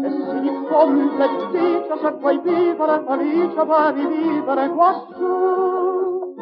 e 0.02 0.10
si 0.10 0.40
diffonde 0.40 1.24
e 1.24 1.28
dice 1.50 1.98
se 2.00 2.10
vuoi 2.18 2.38
vivere 2.42 3.04
felice 3.06 3.64
devi 3.92 4.06
vivere 4.06 4.68
quassù. 4.70 6.32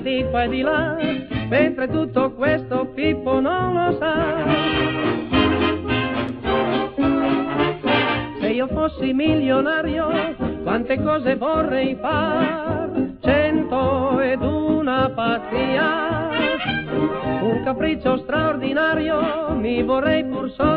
Di 0.00 0.24
qua 0.30 0.44
e 0.44 0.48
di 0.48 0.60
là, 0.62 0.96
mentre 1.48 1.88
tutto 1.88 2.32
questo 2.32 2.86
Pippo 2.94 3.40
non 3.40 3.74
lo 3.74 3.96
sa. 3.98 4.44
Se 8.40 8.48
io 8.48 8.66
fossi 8.68 9.12
milionario, 9.12 10.08
quante 10.62 11.00
cose 11.02 11.36
vorrei 11.36 11.96
far, 12.00 12.90
cento 13.20 14.20
ed 14.20 14.40
una 14.42 15.10
pazzia, 15.14 16.28
un 17.42 17.62
capriccio 17.64 18.16
straordinario 18.18 19.54
mi 19.54 19.82
vorrei 19.82 20.24
pur 20.24 20.50
soddisfar 20.50 20.69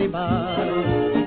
di 0.00 0.08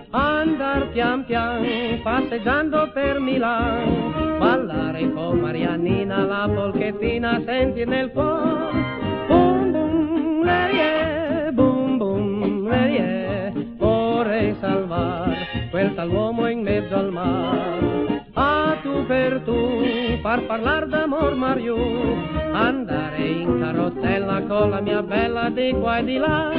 andar 0.09 0.89
pian 0.93 1.26
pian 1.26 2.01
passeggiando 2.01 2.89
per 2.91 3.19
Milano, 3.19 4.39
ballare 4.39 5.13
con 5.13 5.38
Mariannina 5.39 6.24
la 6.26 6.49
polchettina, 6.49 7.39
senti 7.45 7.86
nel 7.86 8.09
cuore, 8.11 9.28
bum 9.28 9.71
bum, 9.71 10.43
lei 10.43 10.78
è, 10.78 11.49
bum 11.51 11.97
bum, 11.97 12.67
lei 12.67 12.95
è, 12.95 13.51
vorrei 13.78 14.55
salvar 14.59 15.38
quel 15.69 15.93
tal 15.93 16.09
uomo 16.09 16.47
in 16.47 16.61
mezzo 16.61 16.95
al 16.95 17.11
mare. 17.11 18.26
A 18.34 18.78
tu 18.82 19.05
per 19.05 19.41
tu, 19.45 20.17
far 20.24 20.41
parlar 20.47 20.88
d'amor 20.88 21.36
Mariù, 21.36 21.78
andare 22.51 23.24
in 23.24 23.59
carrozzella 23.59 24.41
con 24.47 24.71
la 24.71 24.82
mia 24.82 25.03
bella 25.03 25.49
di 25.49 25.71
qua 25.80 25.97
e 25.99 26.03
di 26.03 26.17
là, 26.17 26.51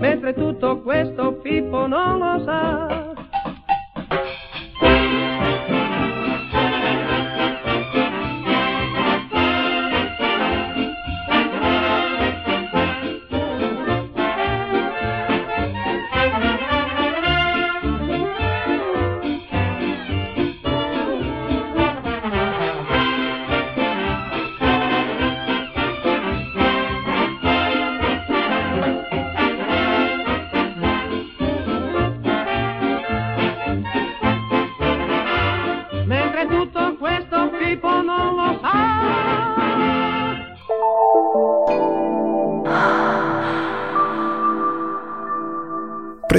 mentre 0.00 0.34
tutto 0.34 0.80
questo 0.80 1.34
Pippo 1.34 1.86
non 1.86 2.18
lo 2.18 2.44
sa. 2.44 2.99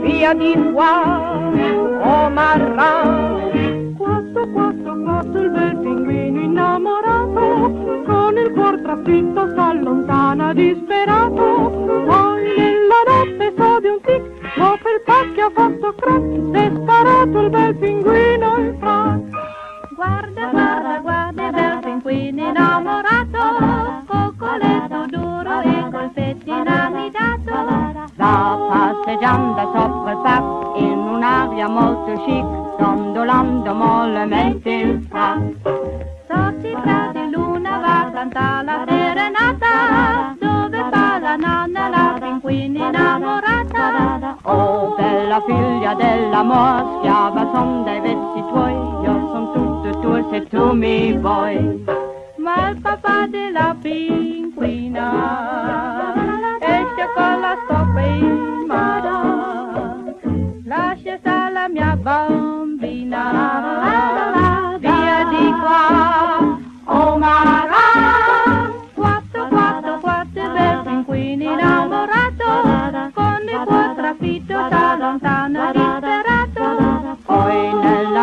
via 0.03 0.33
di 0.35 0.55
qua. 0.73 1.30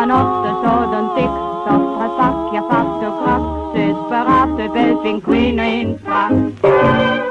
Morgen 0.08 0.20
auf 0.20 0.42
der 0.42 0.54
Sodden 0.62 1.10
dick, 1.16 1.34
Sopra 1.66 2.08
Sack, 2.16 2.54
ja 2.54 2.62
Faktokraft, 2.62 3.74
Süßberate, 3.74 4.68
Belfin, 4.70 5.22
Queen 5.22 5.58
in 5.58 5.98
Frack. 5.98 7.27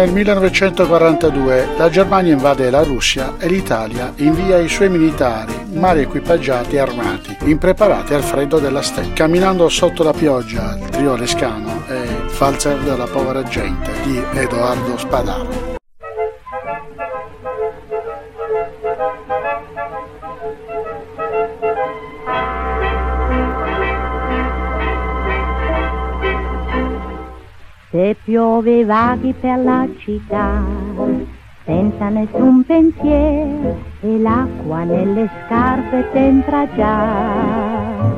nel 0.00 0.12
1942 0.12 1.76
la 1.76 1.90
Germania 1.90 2.32
invade 2.32 2.70
la 2.70 2.82
Russia 2.82 3.34
e 3.38 3.48
l'Italia 3.48 4.10
invia 4.16 4.56
i 4.56 4.66
suoi 4.66 4.88
militari, 4.88 5.52
male 5.74 6.00
equipaggiati 6.00 6.76
e 6.76 6.78
armati, 6.78 7.36
impreparati 7.44 8.14
al 8.14 8.22
freddo 8.22 8.58
della 8.58 8.80
steppe. 8.80 9.12
Camminando 9.12 9.68
sotto 9.68 10.02
la 10.02 10.14
pioggia, 10.14 10.74
il 10.80 10.88
trio 10.88 11.16
Lescano 11.16 11.82
e 11.86 12.28
Falzer 12.28 12.78
della 12.78 13.04
povera 13.04 13.42
gente 13.42 13.90
di 14.02 14.22
Edoardo 14.32 14.96
Spadaro. 14.96 15.49
Piove 28.14 28.84
vaghi 28.84 29.32
per 29.32 29.58
la 29.58 29.86
città, 29.98 30.62
senza 31.64 32.08
nessun 32.08 32.64
pensiero, 32.64 33.78
e 34.00 34.18
l'acqua 34.18 34.84
nelle 34.84 35.28
scarpe 35.46 36.10
t'entra 36.12 36.66
già. 36.74 38.08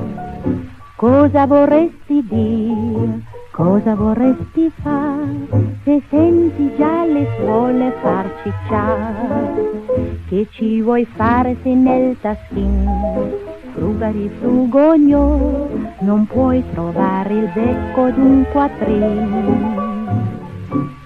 Cosa 0.97 1.47
vorresti 1.47 2.27
dire? 2.29 3.21
Cosa 3.53 3.95
vorresti 3.95 4.73
fare 4.81 5.49
se 5.85 6.03
senti 6.09 6.75
già 6.77 7.05
le 7.05 7.29
suole 7.39 7.93
far 8.01 8.31
cicciare? 8.43 9.81
Che 10.29 10.47
ci 10.53 10.81
vuoi 10.81 11.05
fare 11.05 11.57
se 11.63 11.75
nel 11.75 12.17
taschino 12.21 13.51
frugari 13.75 14.31
frugogno 14.39 15.69
non 16.01 16.27
puoi 16.27 16.63
trovare 16.73 17.35
il 17.35 17.51
becco 17.53 18.11
d'un 18.11 18.45
quattrino? 18.53 19.82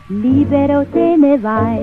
Libero 0.08 0.84
te 0.92 1.16
ne 1.16 1.36
vai, 1.36 1.82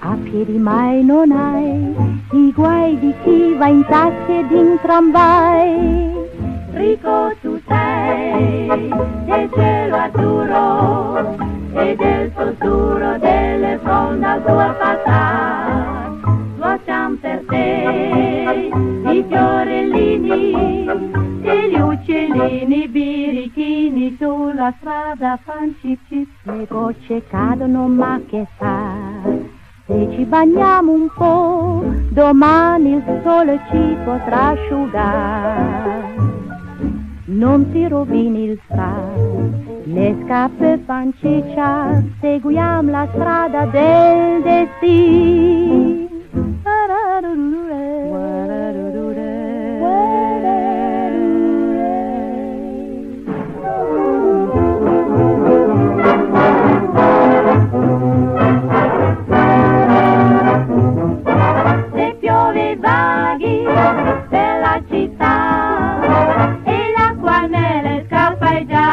a 0.00 0.14
piedi 0.22 0.58
mai 0.58 1.02
non 1.02 1.32
hai 1.32 1.94
i 2.32 2.52
guai 2.52 2.98
di 2.98 3.14
chi 3.22 3.54
va 3.54 3.68
in 3.68 3.82
taxi 3.86 4.32
ed 4.40 4.50
in 4.50 4.78
tramvai. 4.82 6.12
Rico 6.72 7.32
tu 7.40 7.58
sei 7.66 8.68
del 9.24 9.50
cielo 9.54 9.96
azzurro 9.96 11.36
e 11.72 11.96
del 11.96 12.30
futuro 12.32 13.16
delle 13.16 13.78
fronde 13.82 14.26
al 14.26 14.44
tuo 14.44 14.74
passato. 14.78 16.20
Facciamo 16.58 17.16
per 17.18 17.44
te 17.48 18.70
i 19.10 19.24
fiorellini 19.26 21.21
uccellini 22.02 22.88
birichini 22.88 24.16
sulla 24.18 24.74
strada 24.78 25.38
fan 25.44 25.74
cip 25.80 26.00
cip. 26.08 26.28
Le 26.42 26.66
gocce 26.68 27.22
cadono 27.28 27.86
ma 27.86 28.20
che 28.28 28.46
fa? 28.56 28.92
Se 29.86 30.08
ci 30.12 30.24
bagniamo 30.24 30.92
un 30.92 31.08
po', 31.14 31.84
domani 32.10 32.94
il 32.94 33.20
sole 33.22 33.60
ci 33.70 33.96
potrà 34.04 34.48
asciugare 34.48 36.20
non 37.24 37.70
ti 37.70 37.88
rovini 37.88 38.44
il 38.50 38.60
strada, 38.64 39.14
le 39.84 40.16
scarpe 40.22 40.80
fan 40.84 41.12
ciccia, 41.18 42.02
seguiamo 42.20 42.90
la 42.90 43.08
strada 43.12 43.64
del 43.66 44.42
destino. 44.42 46.02
Città 64.92 66.60
e 66.64 66.92
l'acqua 66.96 67.46
nelle 67.46 68.04
scarpe 68.06 68.66
già. 68.66 68.90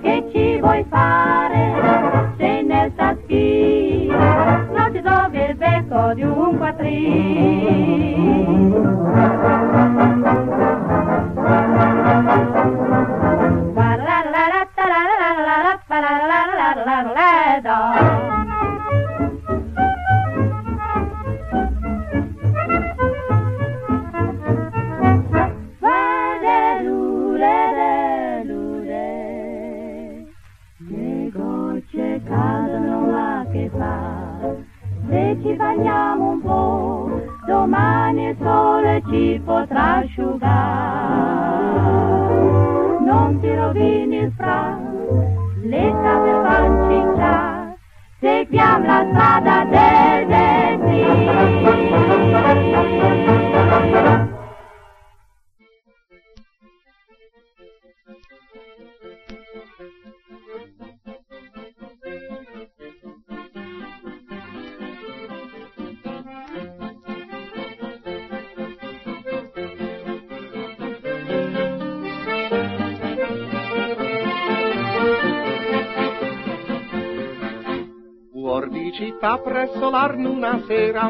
Che 0.00 0.28
ci 0.32 0.58
vuoi 0.60 0.84
fare? 0.88 2.34
Sei 2.36 2.64
nel 2.64 2.94
taschino, 2.94 4.16
non 4.74 4.92
ti 4.92 5.00
trovi 5.02 5.38
il 5.38 5.56
becco 5.56 6.14
di 6.14 6.22
un 6.22 6.58
Le 10.58 10.67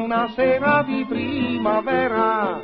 una 0.09 0.33
sera 0.35 0.83
di 0.87 1.05
primavera, 1.07 2.63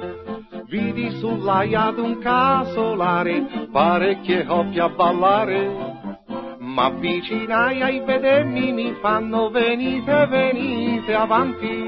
vidi 0.64 1.10
sull'aia 1.18 1.90
d'un 1.90 2.18
casolare 2.18 3.68
parecchie 3.70 4.46
coppie 4.46 4.80
a 4.80 4.88
ballare. 4.88 6.16
Ma 6.58 6.86
avvicinai 6.86 7.82
ai 7.82 8.00
vedermi 8.00 8.72
mi 8.72 8.96
fanno 9.02 9.50
venite, 9.50 10.26
venite 10.26 11.12
avanti. 11.12 11.86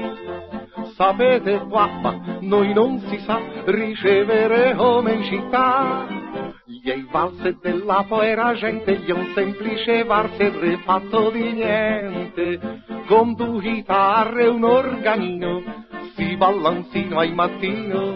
Sapete 0.95 1.65
qua, 1.67 1.87
ma 2.03 2.37
noi 2.41 2.71
non 2.73 2.99
si 3.07 3.17
sa 3.25 3.39
ricevere 3.65 4.75
come 4.75 5.13
in 5.13 5.23
città. 5.23 6.16
Gli 6.87 6.91
ei 6.91 7.05
valse 7.11 7.57
della 7.61 8.05
poera 8.07 8.53
gente, 8.53 8.95
gli 8.95 9.11
un 9.11 9.33
semplice 9.35 10.05
valse 10.05 10.49
fatto 10.85 11.29
di 11.31 11.51
niente, 11.51 12.61
con 13.07 13.33
due 13.33 13.59
chitarre 13.59 14.43
e 14.43 14.47
un 14.47 14.63
organino, 14.63 15.61
si 16.15 16.37
ballansino 16.37 17.19
ai 17.19 17.33
mattino. 17.33 18.15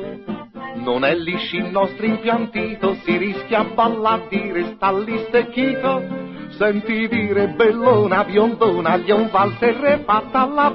Non 0.75 1.03
è 1.03 1.13
lisci 1.13 1.57
il 1.57 1.65
nostro 1.65 2.05
impiantito, 2.05 2.95
si 3.03 3.17
rischia 3.17 3.59
a 3.59 3.65
ballare 3.65 4.27
di 4.29 4.53
lì 5.03 5.17
stecchito. 5.27 6.03
Senti 6.51 7.09
dire 7.09 7.49
bellona, 7.49 8.23
biondona, 8.23 8.95
gli 8.95 9.11
un 9.11 9.27
valse 9.29 10.01
fatta 10.05 10.43
alla 10.43 10.69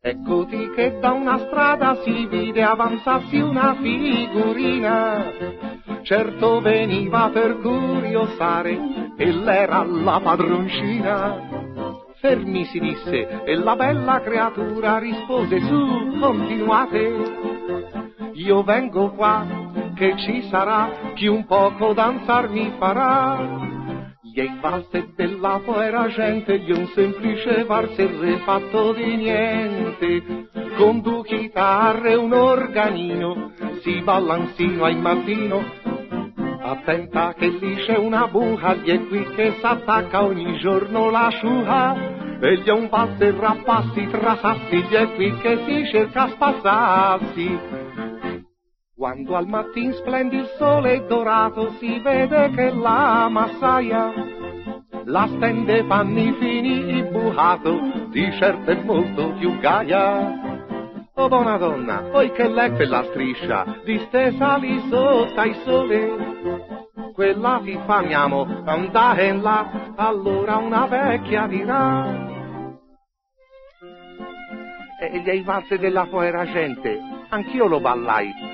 Eccoti 0.00 0.70
che 0.76 0.98
da 1.00 1.10
una 1.10 1.38
strada 1.38 1.96
si 2.04 2.26
vide 2.26 2.62
avanzarsi 2.62 3.40
una 3.40 3.74
figurina, 3.74 5.32
certo 6.02 6.60
veniva 6.60 7.28
per 7.32 7.58
curiosare 7.58 8.78
e 9.16 9.32
l'era 9.32 9.82
la 9.82 10.20
padroncina. 10.22 11.66
Fermi 12.20 12.64
si 12.66 12.78
disse 12.78 13.42
e 13.42 13.54
la 13.56 13.74
bella 13.74 14.20
creatura 14.20 14.98
rispose 14.98 15.58
su, 15.60 16.16
continuate, 16.20 17.12
io 18.34 18.62
vengo 18.62 19.10
qua 19.10 19.44
che 19.96 20.14
ci 20.16 20.42
sarà 20.48 21.12
chi 21.14 21.26
un 21.26 21.44
poco 21.44 21.92
danzar 21.92 22.48
mi 22.50 22.72
farà. 22.78 23.77
Gli 24.38 24.42
ei 24.42 24.56
valse 24.60 25.08
della 25.16 25.60
poera 25.64 26.06
gente, 26.06 26.60
gli 26.60 26.70
un 26.70 26.86
semplice 26.94 27.64
valse 27.64 28.06
fatto 28.44 28.92
di 28.92 29.16
niente, 29.16 30.46
con 30.76 31.00
due 31.00 31.24
chitarre 31.24 32.12
e 32.12 32.14
un 32.14 32.32
organino, 32.32 33.50
si 33.80 34.00
ballansino 34.00 34.84
al 34.84 34.96
mattino. 34.98 35.60
Attenta 36.60 37.34
che 37.36 37.48
lì 37.48 37.74
c'è 37.84 37.96
una 37.96 38.28
buca, 38.28 38.74
gli 38.74 38.90
è 38.90 39.04
qui 39.08 39.24
che 39.34 39.56
s'attacca 39.60 40.22
ogni 40.22 40.56
giorno 40.58 41.10
la 41.10 41.30
sciuga, 41.30 41.96
e 42.38 42.58
gli 42.58 42.68
un 42.68 42.88
valse 42.88 43.34
rappassi 43.36 44.06
tra 44.06 44.36
sassi, 44.36 44.76
gli 44.88 44.94
è 44.94 45.14
qui 45.14 45.36
che 45.38 45.58
si 45.66 45.86
cerca 45.88 46.28
spassarsi. 46.28 48.07
Quando 48.98 49.36
al 49.36 49.46
mattin 49.46 49.92
splendi 49.92 50.38
il 50.38 50.50
sole 50.58 51.06
dorato 51.06 51.70
si 51.78 52.00
vede 52.00 52.50
che 52.50 52.72
la 52.72 53.28
massaia 53.30 54.12
la 55.04 55.28
stende 55.36 55.84
panni 55.84 56.32
fini 56.32 56.98
imbucato, 56.98 58.08
di 58.08 58.28
certo 58.32 58.68
è 58.72 58.82
molto 58.82 59.34
più 59.34 59.56
gaia. 59.60 60.32
Oh 61.14 61.28
buona 61.28 61.56
donna, 61.58 62.08
poi 62.10 62.32
che 62.32 62.48
l'è 62.48 62.72
quella 62.72 63.04
striscia, 63.04 63.64
distesa 63.84 64.56
lì 64.56 64.80
sotto 64.88 65.38
ai 65.38 65.54
sole? 65.62 67.12
Quella 67.14 67.60
ti 67.62 67.78
famiamo 67.86 68.64
andare 68.64 69.32
là, 69.32 69.92
allora 69.94 70.56
una 70.56 70.86
vecchia 70.86 71.46
dirà. 71.46 72.26
E 75.00 75.20
gli 75.20 75.44
valse 75.44 75.78
della 75.78 76.06
poera 76.06 76.44
gente, 76.46 76.98
anch'io 77.28 77.66
lo 77.68 77.78
ballai, 77.78 78.47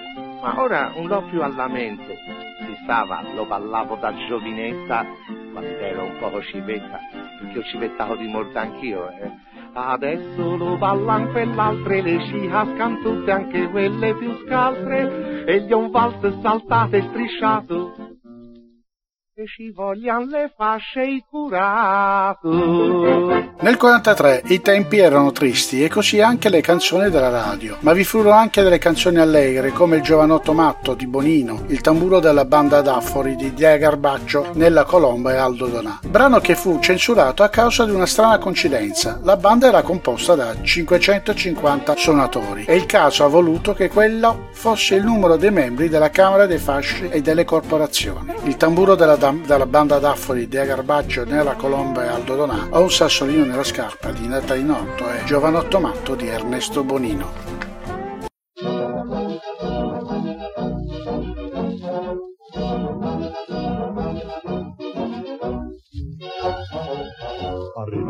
ma 0.45 0.61
ora 0.61 0.93
non 0.95 1.07
l'ho 1.07 1.23
più 1.23 1.43
alla 1.43 1.69
mente. 1.69 2.19
Si 2.67 2.79
stava, 2.83 3.23
lo 3.35 3.47
ballavo 3.47 3.97
da 3.97 4.15
giovinetta, 4.29 5.07
quando 5.51 5.79
ero 5.79 6.05
un 6.05 6.19
po' 6.19 6.43
civetta, 6.43 7.01
perché 7.41 7.59
ho 7.61 7.63
civettato 7.63 8.15
di 8.17 8.27
molto 8.27 8.59
anch'io. 8.59 9.09
Eh. 9.09 9.31
Adesso 9.73 10.57
lo 10.57 10.77
ballan 10.77 11.31
quell'altre, 11.31 12.03
le 12.03 12.21
sci 12.21 12.47
cascan 12.47 13.01
tutte, 13.01 13.31
anche 13.31 13.71
quelle 13.71 14.15
più 14.17 14.37
scaltre, 14.45 15.47
e 15.47 15.63
gli 15.63 15.73
un 15.73 15.91
valse 15.91 16.39
saltate 16.43 17.01
strisciato, 17.09 18.04
che 19.37 19.47
ci 19.49 19.73
vogliano 19.73 20.27
le 20.27 20.53
fasce 20.57 21.03
i 21.03 21.25
curato. 21.29 22.49
Nel 22.49 23.77
43 23.77 24.43
i 24.47 24.61
tempi 24.61 24.99
erano 24.99 25.33
tristi 25.33 25.83
e 25.83 25.89
così 25.89 26.21
anche 26.21 26.49
le 26.49 26.61
canzoni 26.61 27.11
della 27.11 27.31
radio, 27.31 27.77
ma 27.81 27.93
vi 27.95 28.05
furono 28.05 28.37
anche 28.37 28.63
delle 28.63 28.79
canzoni 28.79 29.19
allegre 29.19 29.73
come 29.73 29.97
il 29.97 30.03
Giovanotto 30.03 30.53
Matto 30.53 30.95
di 30.95 31.09
Bonino, 31.09 31.65
il 31.67 31.81
tamburo 31.81 32.21
della 32.21 32.45
banda 32.45 32.81
d'Affori 32.81 33.35
di 33.35 33.53
Dia 33.53 33.77
Garbaccio, 33.77 34.51
Nella 34.53 34.85
Colomba 34.85 35.33
e 35.33 35.37
Aldo 35.37 35.67
Donà. 35.67 35.99
Brano 36.07 36.39
che 36.39 36.55
fu 36.55 36.79
censurato 36.79 37.43
a 37.43 37.49
causa 37.49 37.85
di 37.85 37.91
una 37.91 38.07
strana 38.07 38.39
coincidenza. 38.39 39.19
La 39.25 39.37
banda 39.37 39.67
era 39.67 39.83
composta 39.83 40.37
da 40.37 40.55
550 40.63 41.97
suonatori 41.97 42.67
e 42.67 42.77
il 42.77 42.87
caso 42.87 43.25
ha 43.25 43.29
voluto 43.29 43.75
che 43.75 43.89
quello 43.89 44.51
fosse 44.53 44.95
il 44.95 45.03
numero 45.03 45.35
dei 45.37 45.51
membri 45.51 45.89
della 45.89 46.11
Camera 46.11 46.47
dei 46.47 46.59
Fasci 46.59 47.09
e 47.09 47.21
delle 47.21 47.45
corporazioni. 47.45 48.33
Il 48.45 48.57
tamburo 48.57 48.95
della 48.95 49.17
dalla 49.33 49.65
banda 49.65 49.99
d'affori 49.99 50.49
di 50.49 50.59
Agarbaccio, 50.59 51.25
Nera 51.25 51.55
Colomba 51.55 52.05
e 52.05 52.09
Aldo 52.09 52.37
Donà 52.37 52.69
o 52.71 52.83
un 52.83 52.91
sassolino 52.91 53.45
nella 53.45 53.65
scarpa 53.65 54.11
di 54.11 54.27
Natalinotto 54.27 55.11
e 55.11 55.25
Giovanotto 55.25 55.81
Matto 55.81 56.15
di 56.15 56.27
Ernesto 56.27 56.85
Bonino. 56.85 57.55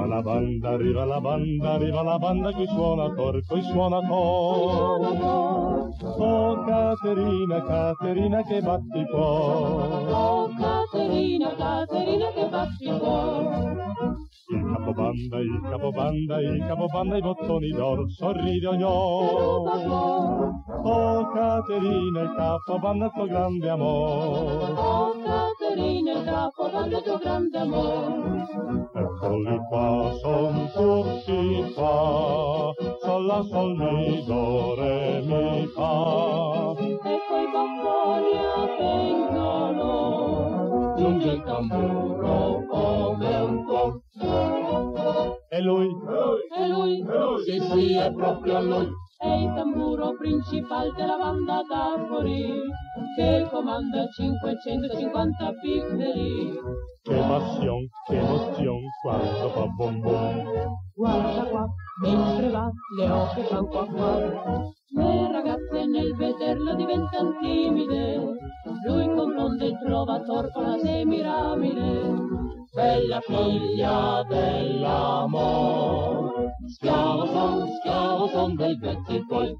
Arriva 0.04 0.16
la 0.16 0.22
banda, 0.22 0.68
arriva 0.68 1.04
la 1.06 1.18
banda, 1.18 1.72
arriva 1.72 2.02
la 2.02 2.18
banda 2.18 2.52
qui 2.52 2.66
suona 2.66 3.08
cor, 3.14 3.40
qui 3.46 3.62
suona 3.62 4.06
cor. 4.06 5.96
Oh 6.18 6.64
Caterina, 6.66 7.62
Caterina 7.62 8.42
che 8.42 8.60
batti 8.60 9.06
cuore. 9.10 10.12
Oh 10.12 10.50
Caterina, 10.58 11.54
Caterina 11.56 12.30
che 12.32 12.48
batti 12.50 12.98
cuore. 12.98 14.33
Il 14.46 14.62
capobanda, 14.76 15.38
il 15.40 15.60
capobanda, 15.70 16.40
il 16.40 16.64
capobanda, 16.66 17.16
i 17.16 17.20
bottoni 17.22 17.70
d'oro, 17.70 18.08
sorride 18.08 18.66
ognuno. 18.66 20.50
Oh 20.84 21.26
Caterina, 21.32 22.20
il 22.20 22.34
capobanda, 22.36 23.06
il 23.06 23.12
tuo 23.12 23.26
grande 23.26 23.68
amore. 23.70 24.72
Oh 24.76 25.12
Caterina, 25.24 26.12
il 26.12 26.24
capobanda, 26.24 26.96
il 26.98 27.02
tuo 27.02 27.18
grande 27.18 27.58
amore. 27.58 28.46
Eccoli 28.94 29.58
qua, 29.68 30.12
son 30.20 30.70
tutti 30.74 31.72
qua, 31.74 32.72
sol 33.00 33.26
la 33.26 33.42
sol 33.42 33.74
mi 33.76 34.24
do 34.26 34.74
re 34.76 35.22
mi 35.24 35.66
fa. 35.74 36.74
E 36.78 37.18
poi 37.28 37.46
bottoni 37.50 38.36
avvengono, 38.56 40.23
giunge 41.04 41.32
il 41.32 41.42
tamburo 41.42 42.64
come 42.66 43.36
un 43.40 43.64
po'. 43.66 44.00
E 45.50 45.60
lui? 45.60 45.88
E 46.56 46.68
lui? 46.68 47.04
Sì, 47.44 47.60
sì, 47.60 47.94
è 47.96 48.12
proprio 48.12 48.62
lui. 48.62 48.88
È 49.18 49.26
il 49.26 49.52
tamburo 49.54 50.16
principale 50.16 50.92
della 50.96 51.16
banda 51.16 51.60
d'Armori 51.68 52.60
che 53.16 53.46
comanda 53.50 54.06
550 54.08 55.52
piccoli. 55.60 56.58
Che 57.02 57.14
passion, 57.14 57.86
che 58.06 58.16
emozion, 58.16 58.80
quando 59.02 59.48
fa 59.50 59.66
bom 59.66 60.00
bom. 60.00 60.42
Guarda 60.94 61.42
qua, 61.44 61.66
mentre 62.00 62.48
va, 62.50 62.70
le 62.96 63.10
occhi 63.10 63.42
fan 63.42 63.66
qua 63.66 63.86
qua. 63.86 64.18
Le 64.96 65.32
ragazze 65.32 65.86
nel 65.86 66.14
vederlo 66.16 66.74
diventano 66.74 67.38
timide. 67.40 68.20
Lui 68.86 69.06
confonde 69.14 69.66
il 69.66 69.78
trovator 69.84 70.50
con 70.52 70.64
la 70.64 70.78
semiramide. 70.78 72.32
Bella 72.72 73.20
figlia 73.20 74.24
dell'amor, 74.28 75.72
schiavo 76.66 77.26
son, 77.26 77.68
schiavo 77.78 78.26
son 78.26 78.54
dei 78.56 78.76
vecchi 78.76 79.24
tuoi. 79.26 79.54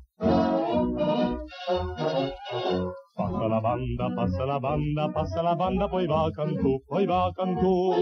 Passa 3.17 3.47
la 3.47 3.61
banda, 3.61 4.13
passa 4.13 4.45
la 4.45 4.59
banda, 4.59 5.09
passa 5.09 5.41
la 5.41 5.55
banda, 5.55 5.87
poi 5.87 6.05
va 6.05 6.29
cantù, 6.33 6.83
poi 6.85 7.07
va 7.07 7.31
cantù. 7.33 7.93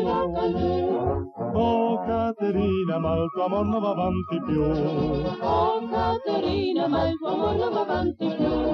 Oh 1.55 2.01
Caterina, 2.01 2.99
ma 2.99 3.17
il 3.17 3.29
tuo 3.35 3.45
amor 3.45 3.67
non 3.67 3.83
va 3.83 3.91
avanti 3.91 4.41
più. 4.47 4.63
Oh 4.63 5.87
Caterina, 5.91 6.89
ma 6.89 7.09
il 7.09 7.19
tuo 7.19 7.29
amor 7.29 7.55
non 7.57 7.73
va 7.75 7.81
avanti 7.83 8.27
più. 8.27 8.73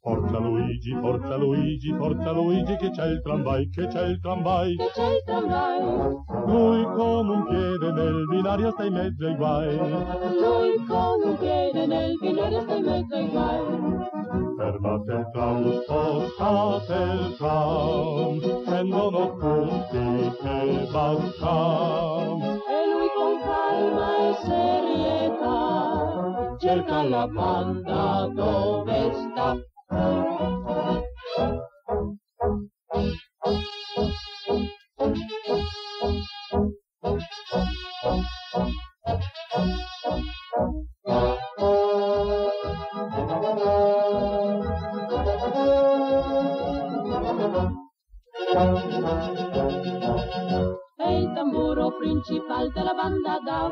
Forza 0.00 0.38
Luigi, 0.38 0.94
forza 1.00 1.36
Luigi, 1.36 1.92
forza 1.96 2.30
Luigi, 2.30 2.76
che 2.76 2.90
c'è 2.90 3.06
il 3.06 3.20
tramvai, 3.20 3.68
che 3.70 3.88
c'è 3.88 4.06
il 4.06 4.20
tramvai. 4.20 4.76
Che 4.76 4.90
c'è 4.94 5.14
il 5.14 5.22
tramvai. 5.24 5.82
Lui 6.46 6.84
con 6.94 7.28
un 7.28 7.44
piede 7.48 7.90
nel 7.90 8.24
binario 8.28 8.70
sta 8.70 8.84
in 8.84 8.92
mezzo 8.92 9.26
ai 9.26 9.34
guai. 9.34 9.76
Lui 9.76 10.86
con 10.86 11.28
un 11.28 11.36
piede 11.38 11.86
nel 11.86 12.16
binario 12.20 12.60
sta 12.60 12.74
in 12.76 12.84
mezzo 12.84 13.14
ai 13.16 13.28
guai. 13.28 14.13
per 14.56 14.78
batte 14.78 15.30
cauto 15.32 16.28
state 16.34 17.34
jam, 17.38 18.38
prendono 18.64 19.36
punti 19.36 20.36
che 20.40 20.88
baciam. 20.92 22.40
E 22.42 22.78
lui 22.92 23.08
con 23.16 23.34
calma 23.42 24.08
e 24.16 24.34
serietà 24.44 25.82
cerca 26.58 27.02
la 27.02 27.26
banda 27.26 28.30
dove 28.34 29.12
sta. 29.12 29.56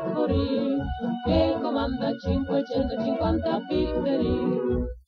d'Affori 0.03 0.77
che 1.23 1.57
comanda 1.61 2.11
550 2.17 3.59
piccoli. 3.67 5.02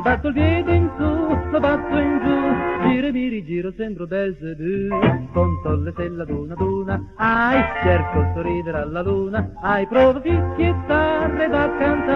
Male, 0.00 0.02
ai, 0.02 0.02
batto 0.02 0.28
il 0.28 0.34
piede 0.34 0.74
in 0.74 0.90
su, 0.96 1.50
lo 1.50 1.60
batto 1.60 1.98
in 1.98 2.18
giù, 2.22 2.88
giro 2.88 3.12
mi 3.12 3.28
rigiro, 3.28 3.72
sembro 3.76 4.06
Belzebù, 4.06 4.88
conto 5.32 5.74
le 5.76 5.92
stelle 5.92 6.22
ad 6.22 6.30
una 6.30 6.54
ad 6.54 6.60
una, 6.60 7.12
ai, 7.16 7.62
cerco 7.82 8.20
il 8.20 8.30
sorridere 8.34 8.78
alla 8.78 9.02
luna, 9.02 9.52
ai, 9.62 9.86
provo 9.86 10.20
fischiettare 10.20 11.48
da 11.48 11.76
cantare, 11.78 12.09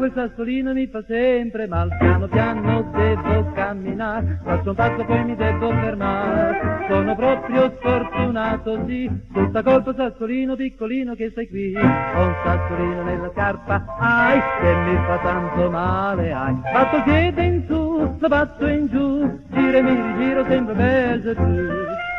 quel 0.00 0.12
sassolino 0.14 0.72
mi 0.72 0.86
fa 0.86 1.04
sempre 1.06 1.66
mal, 1.66 1.94
piano 1.98 2.26
piano 2.26 2.90
devo 2.94 3.52
camminare, 3.52 4.40
faccio 4.42 4.70
un 4.70 4.74
passo 4.74 5.04
poi 5.04 5.24
mi 5.24 5.36
devo 5.36 5.68
fermare, 5.68 6.86
sono 6.88 7.14
proprio 7.14 7.70
sfortunato, 7.76 8.82
sì, 8.86 9.10
tutta 9.30 9.62
colpa 9.62 9.92
sassolino 9.94 10.56
piccolino 10.56 11.14
che 11.14 11.30
sei 11.34 11.46
qui, 11.48 11.76
ho 11.76 12.24
un 12.24 12.34
sassolino 12.42 13.02
nella 13.02 13.30
scarpa, 13.32 13.84
ai, 13.98 14.40
che 14.62 14.74
mi 14.74 14.96
fa 15.04 15.18
tanto 15.18 15.70
male, 15.70 16.32
ai, 16.32 16.54
batto 16.72 16.96
il 16.96 17.02
piede 17.02 17.42
in 17.42 17.64
su, 17.66 18.16
lo 18.18 18.28
batto 18.28 18.66
in 18.66 18.86
giù, 18.86 19.38
giro 19.50 19.76
e 19.76 19.82
mi 19.82 19.94
rigiro, 19.94 20.46
sembra 20.46 20.72
Belzebù. 20.72 21.30
sassolino 21.34 22.09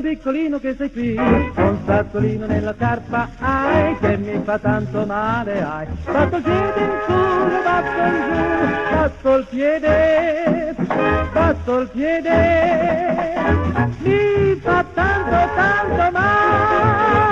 piccolino 0.00 0.58
che 0.58 0.74
sei 0.76 0.90
qui, 0.90 1.16
un 1.16 1.78
sassolino 1.84 2.46
nella 2.46 2.74
scarpa, 2.74 3.28
ai, 3.38 3.98
che 3.98 4.16
mi 4.16 4.40
fa 4.44 4.58
tanto 4.58 5.04
male, 5.04 5.62
ai, 5.62 5.86
batto 6.04 6.36
il 6.36 6.42
piede 6.42 6.80
in 6.80 6.90
su, 7.06 7.12
batto 7.62 8.00
in 8.00 8.16
giù, 8.28 8.94
batto 8.94 9.34
il 9.34 9.46
piede, 9.50 10.74
batto 11.32 11.78
il 11.78 11.88
piede, 11.88 13.34
mi 13.98 14.60
fa 14.60 14.84
tanto 14.94 15.54
tanto 15.54 16.10
male. 16.12 17.31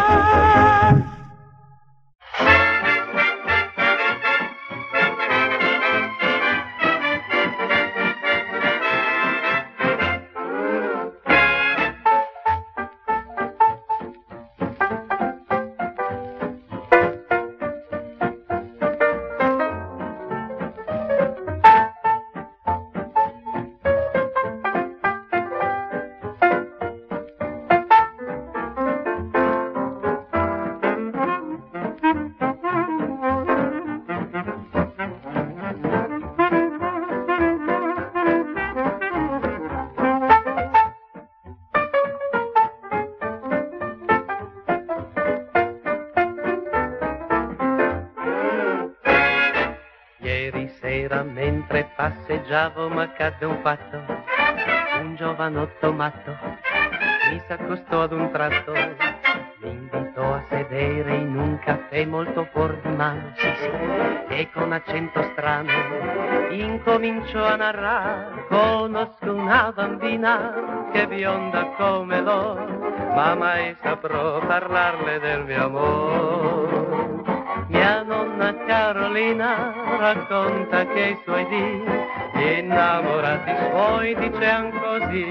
Passeggiavo 52.51 52.89
m'accadde 52.89 53.47
un 53.47 53.61
fatto, 53.63 53.97
un 55.01 55.15
giovanotto 55.15 55.93
matto. 55.93 56.37
Mi 57.31 57.41
s'accostò 57.47 58.03
ad 58.03 58.13
un 58.13 58.29
tratto, 58.33 58.73
mi 59.61 59.71
invitò 59.71 60.35
a 60.35 60.45
sedere 60.51 61.15
in 61.15 61.39
un 61.39 61.61
caffè 61.61 62.05
molto 62.07 62.49
fuor 62.51 62.77
di 62.83 62.89
mano, 62.89 63.33
sì 63.37 63.53
sì, 63.57 64.35
e 64.35 64.51
con 64.53 64.73
accento 64.73 65.23
strano 65.33 65.71
incominciò 66.51 67.45
a 67.45 67.55
narrare, 67.55 68.47
conosco 68.49 69.33
una 69.33 69.71
bambina 69.73 70.89
che 70.93 71.07
bionda 71.07 71.67
come 71.77 72.21
l'oro, 72.21 72.67
ma 73.15 73.37
mai 73.37 73.77
saprò 73.81 74.41
parlarle 74.41 75.21
del 75.21 75.45
mio 75.45 75.65
amore. 75.67 76.60
Mia 77.71 78.03
nonna 78.03 78.53
Carolina 78.67 79.73
racconta 79.97 80.85
che 80.87 81.01
i 81.01 81.19
suoi 81.25 81.47
dì, 81.47 81.85
innamorati 82.59 83.55
suoi, 83.71 84.15
dicean 84.17 84.73
così. 84.73 85.29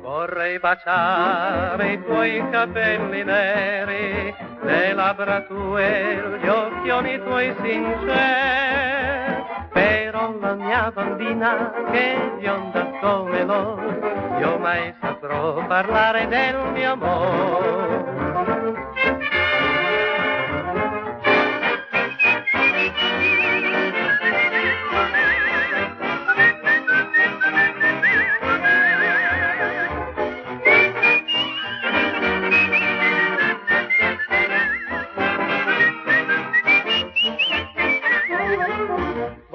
Vorrei 0.00 0.60
baciare 0.60 1.92
i 1.94 2.04
tuoi 2.04 2.40
capelli 2.50 3.24
neri, 3.24 4.32
le 4.62 4.92
labbra 4.94 5.40
tue, 5.40 6.38
gli 6.40 6.46
occhioni 6.46 7.20
tuoi 7.24 7.52
sinceri. 7.62 9.42
Però 9.72 10.38
la 10.38 10.54
mia 10.54 10.92
bambina 10.94 11.72
che 11.90 12.14
è 12.14 12.30
bionda 12.38 12.84
come 13.00 13.44
l'oro, 13.44 14.38
io 14.38 14.56
mai 14.58 14.94
saprò 15.00 15.66
parlare 15.66 16.28
del 16.28 16.70
mio 16.72 16.92
amore. 16.92 18.23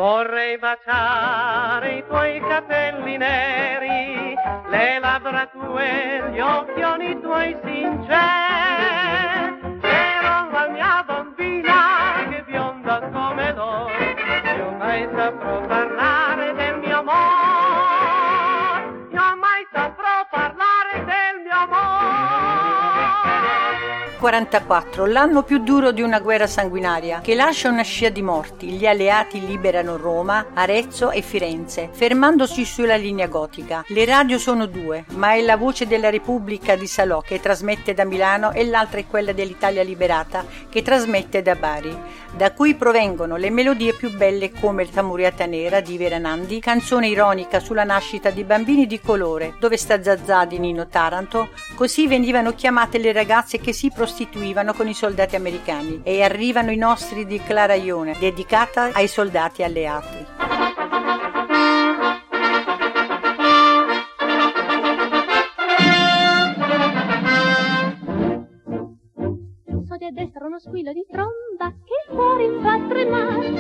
Vorrei 0.10 0.58
baciare 0.58 1.98
i 1.98 2.04
tuoi 2.08 2.40
capelli 2.40 3.16
neri, 3.16 4.34
le 4.68 4.98
labbra 4.98 5.46
tue, 5.52 6.32
gli 6.32 6.40
occhioni 6.40 7.22
tuoi 7.22 7.56
sinceri. 7.64 9.49
1944, 24.20 25.06
l'anno 25.06 25.44
più 25.44 25.60
duro 25.60 25.92
di 25.92 26.02
una 26.02 26.20
guerra 26.20 26.46
sanguinaria 26.46 27.22
che 27.22 27.36
lascia 27.36 27.70
una 27.70 27.84
scia 27.84 28.10
di 28.10 28.22
morti. 28.22 28.68
Gli 28.68 28.86
alleati 28.86 29.46
liberano 29.46 29.96
Roma, 29.96 30.48
Arezzo 30.54 31.10
e 31.10 31.22
Firenze, 31.22 31.90
fermandosi 31.90 32.66
sulla 32.66 32.98
linea 32.98 33.28
gotica. 33.28 33.86
Le 33.88 34.04
radio 34.04 34.38
sono 34.38 34.66
due, 34.66 35.06
ma 35.12 35.36
è 35.36 35.42
la 35.42 35.56
voce 35.56 35.88
della 35.88 36.10
Repubblica 36.10 36.76
di 36.76 36.86
Salò 36.86 37.22
che 37.22 37.40
trasmette 37.40 37.94
da 37.94 38.04
Milano 38.04 38.52
e 38.52 38.66
l'altra 38.66 39.00
è 39.00 39.08
quella 39.08 39.32
dell'Italia 39.32 39.84
liberata 39.84 40.46
che 40.68 40.82
trasmette 40.82 41.42
da 41.42 41.56
Bari, 41.56 41.98
da 42.36 42.52
cui 42.52 42.76
provengono 42.76 43.38
le 43.38 43.50
melodie 43.50 43.94
più 43.94 44.12
belle 44.12 44.52
come 44.52 44.84
il 44.84 44.90
Tamuriata 44.90 45.46
Nera 45.46 45.80
di 45.80 45.98
Veranandi, 45.98 46.60
canzone 46.60 47.08
ironica 47.08 47.62
sulla 47.62 47.86
nascita 47.86 48.32
di 48.32 48.44
bambini 48.44 48.86
di 48.86 49.00
colore, 49.00 49.56
dove 49.60 49.78
sta 49.78 50.04
Zazà 50.04 50.44
di 50.44 50.60
Nino 50.60 50.88
Taranto, 50.88 51.50
così 51.76 52.06
venivano 52.06 52.54
chiamate 52.54 52.98
le 52.98 53.14
ragazze 53.14 53.60
che 53.60 53.72
si 53.72 53.90
prostituivano 53.90 54.08
con 54.74 54.88
i 54.88 54.94
soldati 54.94 55.36
americani 55.36 56.02
e 56.04 56.24
arrivano 56.24 56.72
i 56.72 56.78
nostri 56.78 57.26
di 57.26 57.42
Clara 57.42 57.76
Ione, 57.76 58.16
dedicata 58.20 58.92
ai 58.94 59.08
soldati 59.08 59.64
alleati. 59.64 60.26
So 69.88 69.98
di 69.98 70.12
destra 70.12 70.46
uno 70.46 70.60
squillo 70.60 70.92
di 70.94 71.06
tromba 71.10 71.74
che 71.84 72.14
fuori 72.14 72.48
fa 72.62 72.80
tremare, 72.88 73.52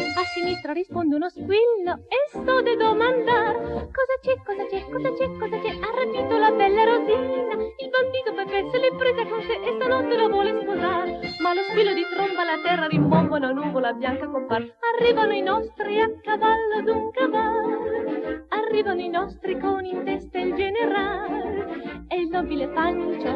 sinistra 0.49 0.73
risponde 0.73 1.15
uno 1.15 1.29
squillo 1.29 2.09
e 2.09 2.17
sto 2.29 2.61
di 2.61 2.75
domandar 2.75 3.53
cosa 3.93 4.15
c'è, 4.19 4.33
cosa 4.43 4.65
c'è, 4.65 4.83
cosa 4.89 5.13
c'è, 5.13 5.29
cosa 5.37 5.59
c'è, 5.59 5.77
ha 5.77 5.91
rapito 5.93 6.37
la 6.37 6.49
bella 6.49 6.83
Rosina, 6.85 7.53
il 7.53 7.89
bandito 7.93 8.33
Pepe 8.33 8.69
se 8.71 8.77
l'è 8.79 8.95
presa 8.95 9.25
con 9.25 9.41
sé 9.41 9.53
e 9.61 9.75
stanotte 9.75 10.17
lo 10.17 10.27
vuole 10.29 10.59
sposare, 10.59 11.19
ma 11.43 11.53
lo 11.53 11.61
squillo 11.69 11.93
di 11.93 12.03
tromba 12.15 12.43
la 12.43 12.59
terra 12.65 12.87
rimbomba 12.87 13.37
una 13.37 13.51
nuvola 13.51 13.93
bianca 13.93 14.27
compare, 14.27 14.75
arrivano 14.97 15.33
i 15.33 15.41
nostri 15.41 16.01
a 16.01 16.09
cavallo 16.19 16.81
d'un 16.83 17.11
cavallo, 17.11 18.45
arrivano 18.49 19.01
i 19.01 19.09
nostri 19.09 19.59
con 19.59 19.85
in 19.85 20.03
testa 20.03 20.39
il 20.39 20.55
generale 20.55 22.07
e 22.07 22.21
il 22.21 22.27
nobile 22.27 22.69
Pancio 22.69 23.35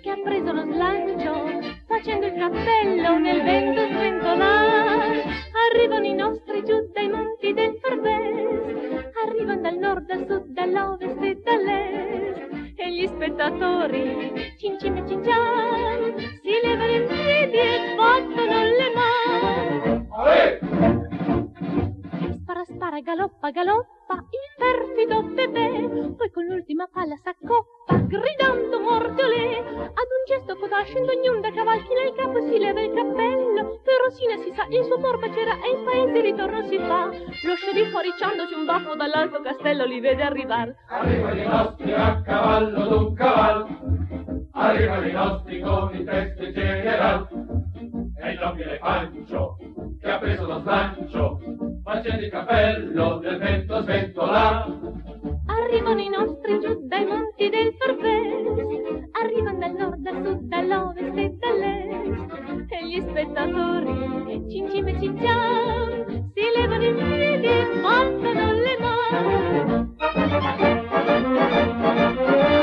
che 0.00 0.10
ha 0.10 0.20
preso 0.22 0.52
lo 0.52 0.62
slancio 0.70 1.60
facendo 1.88 2.26
il 2.26 2.34
cappello 2.34 3.18
nel 3.18 3.42
vento 3.42 3.84
sventolare. 3.84 5.31
Arrivano 5.74 6.04
i 6.04 6.12
nostri 6.14 6.62
giù 6.64 6.86
dai 6.92 7.08
monti 7.08 7.54
del 7.54 7.78
Farbes, 7.80 9.10
arrivano 9.24 9.60
dal 9.62 9.78
nord, 9.78 10.04
dal 10.06 10.26
sud, 10.26 10.44
dall'ovest 10.48 11.16
e 11.22 11.40
dall'est. 11.42 12.74
E 12.76 12.92
gli 12.92 13.06
spettatori, 13.06 14.54
cin 14.58 14.78
cin 14.78 14.96
e 14.98 15.06
cin 15.06 15.24
cian, 15.24 16.14
si 16.42 16.50
levano 16.62 16.92
in 16.92 17.06
piedi 17.06 17.56
e 17.56 17.94
battono 17.96 18.64
le 18.64 18.92
mani. 18.94 20.06
Spara, 22.62 22.78
spara, 22.78 23.00
galoppa, 23.00 23.50
galoppa, 23.50 24.14
il 24.30 24.46
perfido 24.56 25.22
bebè, 25.22 26.14
poi 26.16 26.30
con 26.30 26.44
l'ultima 26.44 26.86
palla 26.86 27.16
s'accoppa, 27.16 27.96
gridando 28.06 28.78
mordiolè. 28.78 29.58
Ad 29.58 30.08
un 30.14 30.22
gesto 30.26 30.56
coda 30.56 30.84
scendo 30.84 31.10
ognun 31.10 31.40
da 31.40 31.50
cavalchi 31.50 31.92
nel 31.92 32.14
capo 32.14 32.40
si 32.42 32.58
leva 32.58 32.80
il 32.80 32.92
cappello. 32.92 33.80
Per 33.82 33.94
Rosina 34.04 34.36
si 34.44 34.52
sa, 34.54 34.66
il 34.68 34.84
suo 34.84 34.98
morba 34.98 35.28
c'era 35.30 35.58
e 35.60 35.70
in 35.70 35.84
paese 35.84 36.20
ritorno 36.20 36.62
si 36.68 36.78
fa. 36.78 37.06
Lo 37.06 37.54
sceriffo 37.56 37.98
ricciandosi 37.98 38.54
un 38.54 38.64
baffo 38.64 38.94
dall'alto 38.94 39.40
castello 39.40 39.84
li 39.84 39.98
vede 39.98 40.22
arrivar. 40.22 40.72
Arrivano 40.88 41.40
i 41.40 41.46
nostri 41.46 41.92
a 41.92 42.22
cavallo 42.22 42.86
d'un 42.86 43.14
cavallo, 43.14 43.66
arrivano 44.52 45.06
i 45.06 45.12
nostri 45.12 45.60
con 45.60 45.90
i 45.94 46.04
teste 46.04 46.52
general, 46.52 47.26
e 48.22 48.32
il 48.32 48.38
nobile 48.40 48.78
Pancio 48.78 49.56
che 50.00 50.10
ha 50.10 50.18
preso 50.18 50.46
lo 50.46 50.60
slancio, 50.60 51.40
facendo 51.82 52.24
il 52.24 52.30
cappello 52.30 53.20
nel 53.20 53.38
vento 53.38 53.82
sventola. 53.82 54.64
Arrivano 55.46 56.00
i 56.00 56.08
nostri 56.08 56.60
giù 56.60 56.86
dai 56.86 57.04
monti 57.04 57.48
del 57.48 57.74
Farbes, 57.78 59.08
arrivano 59.20 59.58
dal 59.58 59.72
nord, 59.72 59.96
dal 59.96 60.22
sud, 60.24 60.40
dall'ovest 60.42 61.16
e 61.16 61.36
dall'est. 61.38 62.70
E 62.70 62.86
gli 62.86 63.00
spettatori, 63.00 64.44
cin 64.48 64.70
cin 64.70 64.88
e 64.88 65.00
cin 65.00 65.18
cian, 65.18 66.30
si 66.32 66.42
levano 66.56 66.84
in 66.84 66.94
piedi 66.94 67.46
e 67.46 67.66
battono 67.80 68.52
le 68.52 68.76
Arrivano 71.82 72.61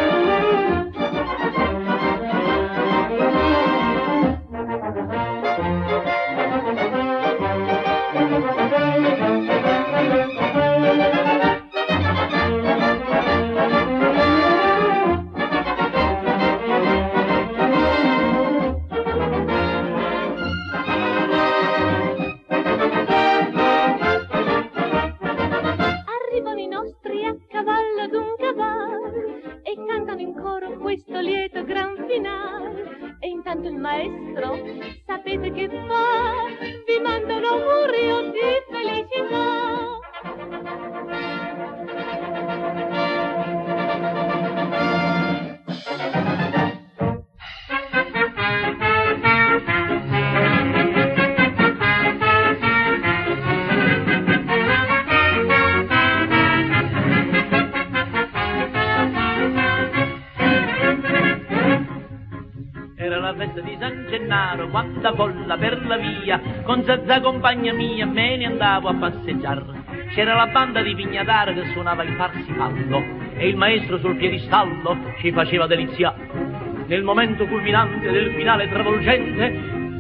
finale. 32.10 33.18
E 33.20 33.28
intanto 33.28 33.68
il 33.68 33.76
maestro, 33.76 34.58
sapete 35.06 35.52
che 35.52 35.70
fa? 35.70 36.48
Vi 36.86 37.00
manda 37.02 37.36
un 37.36 37.44
augurio 37.44 38.32
di 38.32 38.40
felicità. 38.70 39.09
Gennaro, 64.30 64.70
quanta 64.70 65.12
folla 65.16 65.58
per 65.58 65.84
la 65.88 65.98
via, 65.98 66.40
con 66.62 66.84
Zazza 66.84 67.20
compagna 67.20 67.74
mia 67.74 68.06
me 68.06 68.38
ne 68.38 68.46
andavo 68.46 68.90
a 68.90 68.94
passeggiare. 68.94 69.64
C'era 70.14 70.36
la 70.36 70.46
banda 70.46 70.84
di 70.84 70.94
Pignataro 70.94 71.54
che 71.54 71.66
suonava 71.74 72.04
il 72.04 72.16
parsifallo 72.16 73.04
e 73.36 73.48
il 73.48 73.56
maestro 73.56 73.98
sul 73.98 74.18
piedistallo 74.18 75.16
ci 75.18 75.32
faceva 75.32 75.66
delizia. 75.66 76.14
Nel 76.86 77.02
momento 77.02 77.48
culminante 77.48 78.12
del 78.12 78.32
finale 78.36 78.70
travolgente 78.70 79.50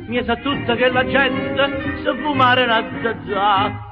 mi 0.06 0.23
sa 0.23 0.35
tutta 0.35 0.76
che 0.76 0.89
la 0.89 1.06
gente 1.07 2.01
sa 2.03 2.14
fumare 2.14 2.64
una 2.65 2.85
zazza. 3.01 3.89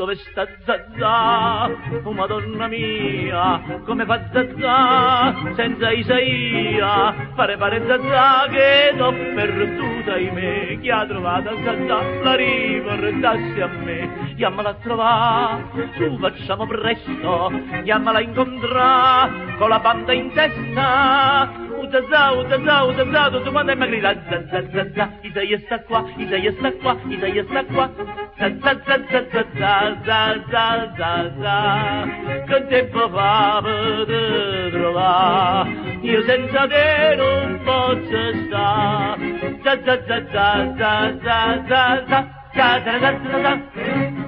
Dove 0.00 0.16
sta 0.16 0.48
Zazà? 0.64 1.68
Oh 2.04 2.12
madonna 2.12 2.68
mia, 2.68 3.60
come 3.84 4.06
fa 4.06 4.18
Zazà 4.32 5.52
senza 5.54 5.90
Isaia? 5.90 7.14
Pare 7.34 7.58
pare 7.58 7.84
Zazà 7.86 8.46
che 8.48 8.94
l'ho 8.96 9.12
perduta 9.34 10.16
me. 10.16 10.78
Chi 10.80 10.88
ha 10.88 11.04
trovato 11.04 11.50
Zazà 11.62 12.00
la 12.22 12.34
riportassi 12.34 13.60
a 13.60 13.66
me. 13.66 14.32
Chiamala 14.36 14.70
a 14.70 14.74
trovare, 14.80 15.90
su 15.96 16.16
facciamo 16.18 16.66
presto, 16.66 17.52
chiamala 17.82 18.20
a 18.20 18.22
incontrare 18.22 19.56
con 19.58 19.68
la 19.68 19.80
banda 19.80 20.14
in 20.14 20.32
testa. 20.32 21.69
Utazà, 21.80 22.32
utazà, 22.32 22.82
utazà, 22.82 23.30
tutto 23.30 23.50
quanto 23.52 23.72
è 23.72 23.74
mi 23.74 23.86
grida 23.86 24.14
Zazà, 24.28 24.62
Zazà, 24.70 25.10
Isaia 25.22 25.58
sta 25.64 25.80
qua, 25.80 26.04
Isaia 26.16 26.52
sta 26.52 26.72
qua, 26.72 26.96
Isaia 27.08 27.44
sta 27.44 27.64
qua. 27.64 27.90
Zazà, 28.36 28.80
Zazà, 28.84 29.26
Zazà, 29.30 30.02
Zazà, 30.04 30.92
Zazà, 30.96 32.08
che 32.46 32.66
tempo 32.68 33.08
fa 33.08 33.60
per 33.62 34.70
trovare, 34.72 35.70
io 36.02 36.22
senza 36.24 36.66
te 36.66 37.14
non 37.16 37.60
posso 37.64 38.32
stare. 38.44 39.58
Zazà, 39.62 40.04
Zazà, 40.06 40.74
Zazà, 40.76 41.64
Zazà, 41.66 42.26
Zazà, 42.52 42.82
Zazà, 42.84 43.20
Zazà. 43.30 44.19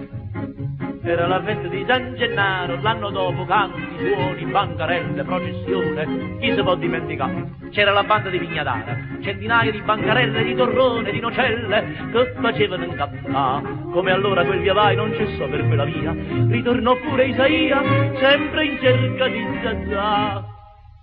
Era 1.04 1.26
la 1.26 1.42
festa 1.42 1.66
di 1.66 1.84
San 1.84 2.14
Gennaro, 2.14 2.80
l'anno 2.80 3.10
dopo 3.10 3.44
canti, 3.44 3.82
suoni, 3.98 4.44
bancarelle, 4.44 5.24
processione, 5.24 6.38
chi 6.38 6.52
si 6.54 6.62
può 6.62 6.76
dimenticare? 6.76 7.50
C'era 7.70 7.90
la 7.90 8.04
banda 8.04 8.28
di 8.28 8.38
Vignadara, 8.38 8.96
centinaia 9.20 9.72
di 9.72 9.80
bancarelle, 9.80 10.44
di 10.44 10.54
torrone, 10.54 11.10
di 11.10 11.18
nocelle, 11.18 12.08
che 12.12 12.32
facevano 12.40 12.84
incappare. 12.84 13.62
Come 13.90 14.12
allora 14.12 14.44
quel 14.44 14.60
via 14.60 14.74
vai 14.74 14.94
non 14.94 15.12
cessò 15.14 15.48
per 15.48 15.66
quella 15.66 15.84
via, 15.84 16.14
ritornò 16.48 16.94
pure 16.94 17.26
Isaia, 17.26 17.82
sempre 18.20 18.64
in 18.64 18.78
cerca 18.80 19.26
di 19.26 19.44
Zazà. 19.60 20.51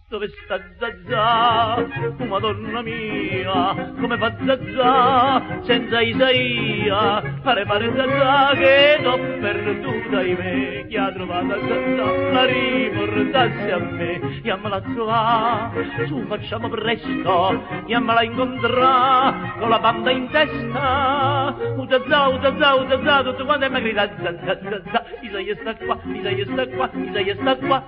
Dove 0.10 0.28
sta 0.44 0.60
Zazà? 0.80 1.76
Oh, 2.18 2.26
madonna 2.26 2.82
mia, 2.82 3.94
come 4.00 4.18
fa 4.18 4.36
Zazà 4.44 5.62
senza 5.62 6.02
Isaia? 6.02 7.22
Pare 7.44 7.64
pare 7.66 7.94
Zazà 7.96 8.52
che 8.56 9.00
t'ho 9.04 9.20
perduta. 9.40 10.24
In 10.24 10.36
me, 10.36 10.86
chi 10.88 10.98
ha 10.98 11.12
trovato 11.12 11.60
Zazà 11.60 12.32
la 12.32 12.46
riportasse 12.46 13.72
a 13.72 13.78
me, 13.78 14.42
iammela 14.42 14.82
trovà, 14.82 15.72
su 16.08 16.26
facciamo 16.28 16.70
presto, 16.70 17.64
iammela 17.86 18.24
incontrà, 18.24 19.54
con 19.60 19.70
la 19.70 19.78
banda 19.78 20.10
in 20.10 20.28
testa, 20.32 21.56
oh 21.78 21.88
Zazà, 21.88 22.30
oh 22.30 22.42
Zazà, 22.42 22.76
oh 22.76 22.88
Zazà, 22.90 23.24
tutto 23.24 23.46
quanto 23.46 23.70
mi 23.70 23.80
grida 23.80 24.10
Zazà, 24.24 24.60
Zazà, 24.60 25.06
Isaia 25.22 25.56
sta 25.62 25.76
qua, 25.76 26.00
Isaia 26.12 26.46
sta 26.46 26.68
qua, 26.68 26.90
Isaia 26.94 27.36
sta 27.36 27.56
qua, 27.58 27.84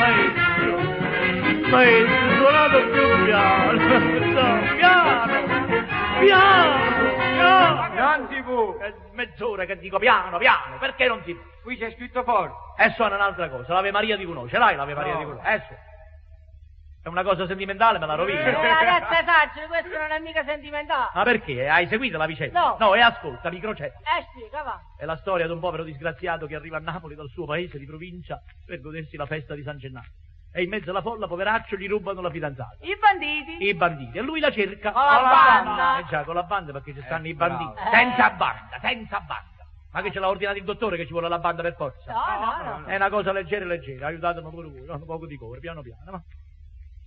Maestro 0.00 0.78
maestro 1.70 2.36
suonato 2.36 2.78
più 2.90 3.24
piano 3.26 3.78
piano 4.76 5.34
piano 6.16 6.88
piano 7.36 7.94
non 7.94 8.28
si 8.30 8.42
può 8.42 8.78
è 8.78 8.94
mezz'ora 9.12 9.64
che 9.66 9.78
dico 9.78 9.98
piano 9.98 10.38
piano 10.38 10.78
perché 10.78 11.06
non 11.06 11.20
si 11.24 11.34
può 11.34 11.42
qui 11.62 11.76
c'è 11.76 11.92
scritto 11.92 12.22
forte 12.22 12.82
e 12.82 12.90
suona 12.96 13.16
un'altra 13.16 13.50
cosa 13.50 13.74
l'Ave 13.74 13.90
Maria 13.90 14.16
di 14.16 14.24
Cunò 14.24 14.48
ce 14.48 14.56
l'hai 14.56 14.74
l'Ave 14.74 14.94
Maria 14.94 15.12
No. 15.12 15.18
di 15.18 15.24
Cunò 15.26 15.40
eh 15.42 15.60
suona. 15.66 15.89
È 17.02 17.08
una 17.08 17.22
cosa 17.22 17.46
sentimentale 17.46 17.98
me 17.98 18.06
la 18.06 18.14
rovina 18.14 18.40
Eh, 18.40 18.50
ragazza 18.52 19.24
facile, 19.24 19.66
questo 19.68 19.96
non 19.98 20.10
è 20.10 20.18
mica 20.20 20.44
sentimentale. 20.44 21.10
ma 21.14 21.22
perché 21.22 21.68
hai 21.68 21.86
seguito 21.88 22.18
la 22.18 22.26
vicenda 22.26 22.60
No. 22.60 22.76
no 22.78 22.94
e 22.94 23.00
ascolta 23.00 23.50
microcetta 23.50 23.98
Eh, 24.18 24.26
spiega, 24.30 24.62
va. 24.62 24.80
È 24.98 25.04
la 25.06 25.16
storia 25.16 25.46
di 25.46 25.52
un 25.52 25.60
povero 25.60 25.82
disgraziato 25.82 26.46
che 26.46 26.54
arriva 26.54 26.76
a 26.76 26.80
Napoli 26.80 27.14
dal 27.14 27.28
suo 27.30 27.46
paese 27.46 27.78
di 27.78 27.86
provincia 27.86 28.40
per 28.66 28.80
godersi 28.80 29.16
la 29.16 29.26
festa 29.26 29.54
di 29.54 29.62
San 29.62 29.78
Gennaro. 29.78 30.08
E 30.52 30.62
in 30.64 30.68
mezzo 30.68 30.90
alla 30.90 31.00
folla, 31.00 31.28
poveraccio, 31.28 31.76
gli 31.76 31.86
rubano 31.88 32.20
la 32.20 32.28
fidanzata. 32.30 32.76
I 32.80 32.96
banditi. 32.98 33.68
I 33.68 33.74
banditi. 33.74 34.18
E 34.18 34.20
lui 34.20 34.40
la 34.40 34.50
cerca. 34.50 34.90
Con 34.90 35.00
la 35.04 35.20
banda. 35.22 35.98
Eh 36.00 36.04
già, 36.10 36.24
con 36.24 36.34
la 36.34 36.42
banda 36.42 36.72
perché 36.72 36.92
ci 36.92 37.00
stanno 37.04 37.28
i 37.28 37.34
bravo. 37.34 37.54
banditi. 37.56 37.80
Eh. 37.80 37.90
Senza 37.92 38.30
banda, 38.30 38.78
senza 38.80 39.20
banda. 39.20 39.48
Ma 39.92 40.02
che 40.02 40.10
ce 40.10 40.18
l'ha 40.18 40.28
ordinato 40.28 40.58
il 40.58 40.64
dottore 40.64 40.96
che 40.96 41.04
ci 41.06 41.12
vuole 41.12 41.28
la 41.28 41.38
banda 41.38 41.62
per 41.62 41.74
forza? 41.76 42.12
No, 42.12 42.18
no, 42.64 42.78
no. 42.80 42.86
È 42.86 42.96
una 42.96 43.08
cosa 43.08 43.30
leggera 43.32 43.64
leggera, 43.64 44.08
aiutatemi 44.08 44.50
pure 44.50 44.68
voi, 44.68 44.88
un 44.88 45.04
poco 45.06 45.26
di 45.26 45.36
cuore, 45.36 45.60
piano 45.60 45.82
piano. 45.82 46.02
Ma... 46.10 46.22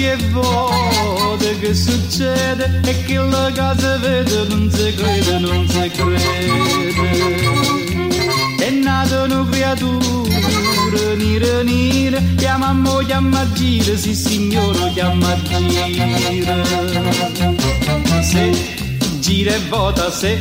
che 0.00 0.16
vuole 0.30 1.58
che 1.58 1.74
succede 1.74 2.80
e 2.86 3.04
che 3.04 3.16
la 3.16 3.52
casa 3.52 3.98
vede 3.98 4.46
non 4.48 4.70
si 4.70 4.94
crede, 4.94 5.38
non 5.38 5.68
si 5.68 5.90
crede. 5.90 6.78
È 8.58 8.70
nata 8.70 9.24
una 9.24 9.46
creatura, 9.50 11.14
nera 11.16 11.62
nera, 11.62 12.18
chiama 12.36 12.72
mo, 12.72 12.96
chiama 13.04 13.46
gira, 13.52 13.94
sì 13.94 14.14
signore, 14.14 14.90
chiama 14.94 15.36
gira. 15.44 16.64
Se 18.22 18.52
gira 19.20 19.54
e 19.54 19.60
vota, 19.68 20.10
se, 20.10 20.38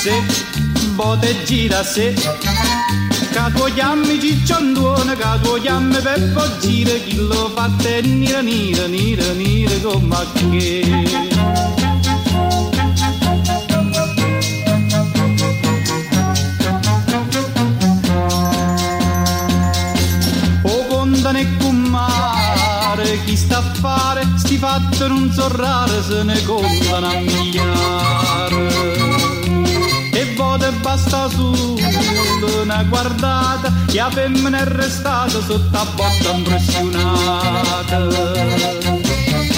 se 0.00 0.22
vota 0.94 1.26
e 1.26 1.34
gira, 1.44 1.82
se. 1.82 2.14
Che 3.48 3.54
tuo 3.54 3.64
chiammi 3.72 4.20
cicciondone, 4.20 5.16
che 5.16 5.24
tuo 5.40 5.54
chiammi 5.54 5.96
Peppo 6.02 6.42
gira, 6.60 6.92
chi 7.06 7.16
lo 7.16 7.50
fa 7.54 7.70
te 7.78 8.02
nira 8.02 8.42
nira 8.42 8.86
nira 8.86 9.32
nira 9.32 9.72
come 9.82 10.14
a 10.14 10.26
che. 10.34 11.26
Chi 23.24 23.36
sta 23.36 23.58
a 23.58 23.62
fare, 23.80 24.26
sti 24.36 24.56
fatti 24.56 25.06
non 25.06 25.30
so 25.30 25.48
rare, 25.54 26.02
se 26.02 26.22
ne 26.22 26.42
contano 26.44 27.08
a 27.08 27.20
migliare. 27.20 28.68
E 30.12 30.34
vote 30.34 30.70
basta 30.80 31.28
solo 32.38 32.62
una 32.62 32.82
guardata, 32.84 33.72
che 33.86 33.96
la 33.96 34.10
femmina 34.10 34.58
è 34.58 34.64
restata 34.64 35.40
sotto 35.40 35.76
a 35.76 35.86
botta 35.94 36.30
impressionata. 36.32 38.10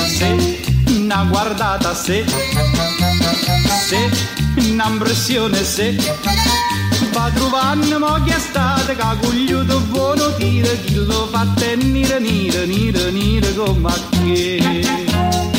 Se 0.06 0.60
una 0.96 1.24
guardata, 1.24 1.94
se, 1.94 2.24
se 3.86 4.10
una 4.70 4.88
impressione, 4.88 5.62
se 5.64 5.96
va 7.12 7.30
trovando 7.34 7.98
mo 7.98 8.22
che 8.24 8.36
è 8.36 8.38
stata 8.38 8.94
ha 8.96 9.16
cogliuto 9.16 9.80
buono 9.88 10.32
tiro 10.36 10.68
chi 10.84 10.94
lo 10.94 11.26
fa 11.32 11.44
tenere 11.56 12.20
nire 12.20 12.66
nire 12.66 13.10
nire 13.10 13.52
come 13.54 13.88
a 13.88 13.98
che 14.10 15.49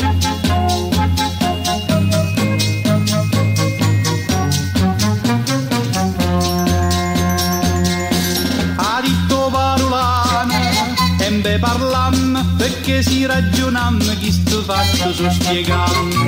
perché 12.82 13.00
si 13.00 13.24
ragionam 13.26 14.00
chi 14.18 14.32
sto 14.32 14.60
fatto 14.62 15.12
so 15.12 15.30
spiegam 15.30 16.20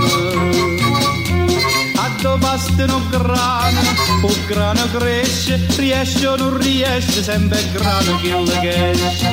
dove 2.21 2.39
bastano 2.39 3.03
grano, 3.11 3.81
o 4.23 4.35
grano 4.47 4.87
cresce, 4.97 5.61
riesce 5.77 6.27
o 6.27 6.37
non 6.37 6.57
riesce, 6.57 7.23
sempre 7.23 7.61
grano 7.73 8.17
che 8.21 8.31
lo 8.31 8.45
che 8.61 8.91
esce. 8.93 9.31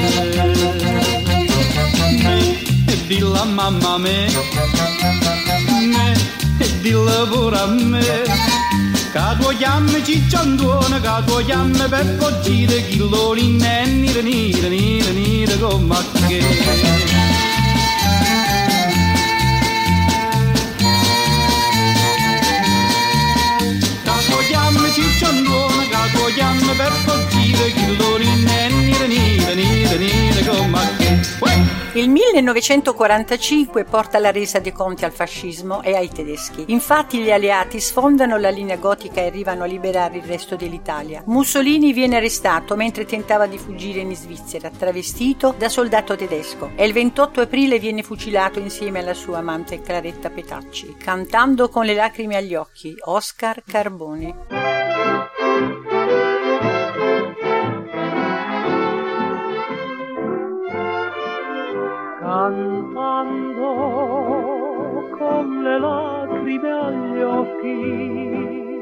Me, 2.21 2.59
e 2.85 3.05
dillo 3.07 3.39
a 3.39 3.45
mamma 3.45 3.97
me, 3.97 4.27
me, 5.85 6.13
e 6.57 6.79
dillo 6.81 7.27
pure 7.29 7.57
a 7.59 7.67
me, 7.67 8.01
che 8.01 9.21
tuo 9.39 9.49
chiammi 9.55 10.03
cicciandone, 10.03 10.99
che 10.99 11.23
tuo 11.25 11.37
chiammi 11.45 11.87
per 11.87 12.17
poggire, 12.17 12.85
chi 12.87 12.97
lo 12.97 13.31
rinne, 13.31 13.85
nire, 13.85 14.21
nire, 14.21 14.67
nire, 14.67 15.11
nire, 15.11 15.57
come 15.59 15.95
a 15.95 16.03
che. 16.27 16.90
Il 31.93 32.09
1945 32.09 33.83
porta 33.83 34.19
la 34.19 34.31
resa 34.31 34.59
dei 34.59 34.71
conti 34.71 35.03
al 35.03 35.11
fascismo 35.11 35.81
e 35.81 35.95
ai 35.95 36.07
tedeschi. 36.07 36.63
Infatti 36.67 37.19
gli 37.19 37.29
alleati 37.29 37.81
sfondano 37.81 38.37
la 38.37 38.49
linea 38.49 38.77
gotica 38.77 39.19
e 39.19 39.25
arrivano 39.25 39.63
a 39.63 39.65
liberare 39.65 40.15
il 40.15 40.23
resto 40.23 40.55
dell'Italia. 40.55 41.23
Mussolini 41.25 41.91
viene 41.91 42.15
arrestato 42.15 42.77
mentre 42.77 43.03
tentava 43.03 43.47
di 43.47 43.57
fuggire 43.57 43.99
in 43.99 44.15
Svizzera, 44.15 44.69
travestito 44.69 45.53
da 45.57 45.67
soldato 45.67 46.15
tedesco 46.15 46.71
e 46.75 46.85
il 46.85 46.93
28 46.93 47.41
aprile 47.41 47.77
viene 47.77 48.01
fucilato 48.01 48.59
insieme 48.59 48.99
alla 48.99 49.13
sua 49.13 49.39
amante 49.39 49.81
Claretta 49.81 50.29
Petacci, 50.29 50.95
cantando 50.97 51.67
con 51.67 51.83
le 51.83 51.95
lacrime 51.95 52.37
agli 52.37 52.55
occhi 52.55 52.95
Oscar 53.03 53.61
Carboni. 53.67 54.33
cantando 62.31 63.67
con 65.17 65.63
le 65.63 65.79
lacrime 65.79 66.71
agli 66.71 67.21
occhi. 67.21 68.81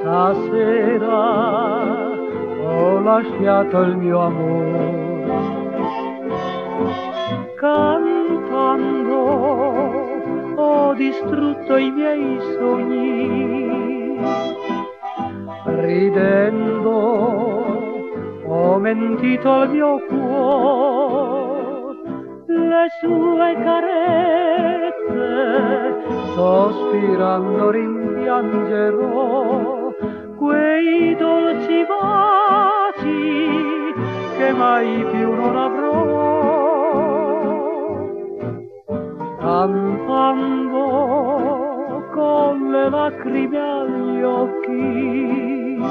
Stasera 0.00 1.22
ho 2.64 2.98
lasciato 3.00 3.80
il 3.82 3.96
mio 3.96 4.18
amore. 4.18 5.06
Cantando 7.56 9.18
ho 10.56 10.94
distrutto 10.94 11.76
i 11.76 11.90
miei 11.92 12.40
sogni. 12.58 14.18
Ridendo 15.64 16.96
ho 18.46 18.78
mentito 18.78 19.52
al 19.52 19.70
mio 19.70 20.00
cuore 20.08 20.97
le 22.78 22.88
sue 23.00 23.50
carezze, 23.64 25.26
sospirando 26.34 27.70
rimpiangerò 27.70 29.06
quei 30.36 31.16
dolci 31.16 31.84
baci 31.90 33.34
che 34.36 34.52
mai 34.52 35.04
più 35.10 35.34
non 35.34 35.56
avrò. 35.56 35.96
Cantando 39.40 40.84
con 42.12 42.70
le 42.70 42.90
lacrime 42.90 43.58
agli 43.58 44.22
occhi, 44.22 45.82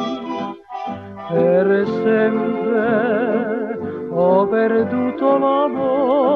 per 1.30 1.86
sempre 2.04 3.78
ho 4.10 4.48
perduto 4.48 5.38
l'amore. 5.38 6.27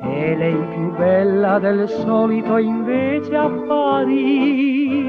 E 0.00 0.36
lei 0.36 0.54
più 0.54 0.92
bella 0.96 1.58
del 1.58 1.88
solito 1.88 2.58
invece 2.58 3.34
apparì. 3.34 5.02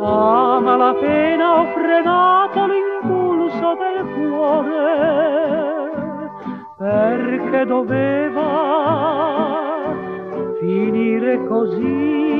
A 0.00 0.60
malapena 0.60 1.60
ho 1.60 1.64
frenato 1.66 2.66
l'impulso 2.66 3.76
del 3.82 4.06
cuore 4.14 4.72
perché 6.78 7.66
doveva 7.66 8.42
finire 10.58 11.44
così. 11.44 12.33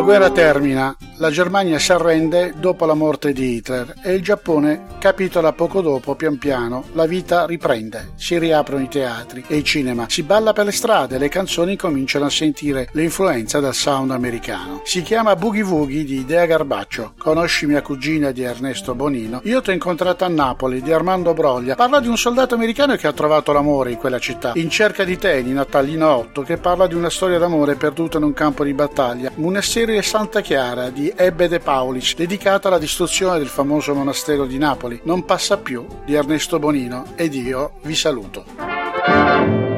La 0.00 0.06
guerra 0.06 0.30
termina, 0.30 0.96
la 1.18 1.30
Germania 1.30 1.78
si 1.78 1.92
arrende 1.92 2.54
dopo 2.56 2.86
la 2.86 2.94
morte 2.94 3.34
di 3.34 3.56
Hitler 3.56 3.96
e 4.02 4.14
il 4.14 4.22
Giappone 4.22 4.96
capitola 5.00 5.54
poco 5.54 5.80
dopo 5.80 6.14
pian 6.14 6.36
piano, 6.36 6.84
la 6.92 7.06
vita 7.06 7.46
riprende, 7.46 8.12
si 8.16 8.38
riaprono 8.38 8.82
i 8.82 8.88
teatri 8.88 9.42
e 9.48 9.56
i 9.56 9.64
cinema, 9.64 10.04
si 10.10 10.22
balla 10.22 10.52
per 10.52 10.66
le 10.66 10.72
strade, 10.72 11.16
le 11.16 11.30
canzoni 11.30 11.74
cominciano 11.74 12.26
a 12.26 12.30
sentire 12.30 12.90
l'influenza 12.92 13.60
del 13.60 13.72
sound 13.72 14.10
americano. 14.10 14.82
Si 14.84 15.00
chiama 15.00 15.36
Boogie 15.36 15.62
Woogie 15.62 16.04
di 16.04 16.18
Idea 16.18 16.44
Garbaccio, 16.44 17.14
conosci 17.16 17.64
mia 17.64 17.80
cugina 17.80 18.30
di 18.30 18.42
Ernesto 18.42 18.94
Bonino, 18.94 19.40
io 19.44 19.62
t'ho 19.62 19.70
incontrato 19.70 20.24
a 20.24 20.28
Napoli 20.28 20.82
di 20.82 20.92
Armando 20.92 21.32
Broglia, 21.32 21.76
parla 21.76 21.98
di 21.98 22.08
un 22.08 22.18
soldato 22.18 22.54
americano 22.54 22.94
che 22.96 23.06
ha 23.06 23.12
trovato 23.14 23.52
l'amore 23.52 23.92
in 23.92 23.96
quella 23.96 24.18
città, 24.18 24.52
in 24.56 24.68
cerca 24.68 25.02
di 25.04 25.16
te 25.16 25.42
di 25.42 25.54
Natalino 25.54 26.14
8 26.14 26.42
che 26.42 26.58
parla 26.58 26.86
di 26.86 26.94
una 26.94 27.08
storia 27.08 27.38
d'amore 27.38 27.76
perduta 27.76 28.18
in 28.18 28.24
un 28.24 28.34
campo 28.34 28.64
di 28.64 28.74
battaglia, 28.74 29.32
una 29.36 29.62
serie 29.62 30.02
Santa 30.02 30.42
Chiara 30.42 30.90
di 30.90 31.10
Ebbe 31.16 31.48
De 31.48 31.58
Paulic 31.58 32.16
dedicata 32.16 32.68
alla 32.68 32.78
distruzione 32.78 33.38
del 33.38 33.48
famoso 33.48 33.94
monastero 33.94 34.44
di 34.44 34.58
Napoli, 34.58 34.88
Non 35.04 35.24
passa 35.24 35.58
più 35.58 35.86
di 36.04 36.14
Ernesto 36.14 36.58
Bonino 36.58 37.12
ed 37.16 37.34
io 37.34 37.72
vi 37.82 37.94
saluto. 37.94 39.69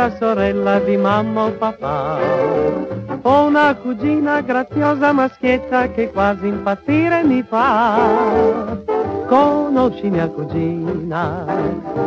Concetta, 0.00 0.16
sorella 0.16 0.78
di 0.78 0.96
mamma 0.96 1.44
o 1.44 1.50
papà. 1.50 2.18
Ho 3.22 3.44
una 3.44 3.74
cugina 3.74 4.40
graziosa 4.40 5.12
maschietta 5.12 5.90
che 5.90 6.10
quasi 6.10 6.46
impazzire 6.46 7.22
mi 7.22 7.44
fa. 7.46 8.78
Conosci 9.26 10.08
mia 10.08 10.28
cugina, 10.28 11.44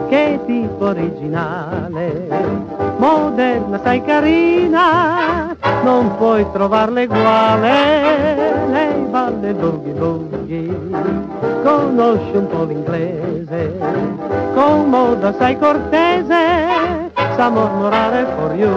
che 0.09 0.39
tipo 0.45 0.85
originale, 0.85 2.27
moderna, 2.97 3.79
sai 3.81 4.03
carina, 4.03 5.55
non 5.83 6.17
puoi 6.17 6.45
trovarle 6.51 7.03
uguale. 7.03 8.71
Lei 8.71 9.03
balla 9.09 9.47
il 9.47 9.55
boogie 9.55 9.91
boogie, 9.93 10.77
conosce 11.63 12.37
un 12.37 12.47
po' 12.47 12.63
l'inglese, 12.63 13.77
con 14.53 14.89
moda 14.89 15.33
sai 15.37 15.57
cortese, 15.57 16.92
sa 17.43 17.49
mormorare 17.49 18.23
for 18.37 18.55
you. 18.55 18.71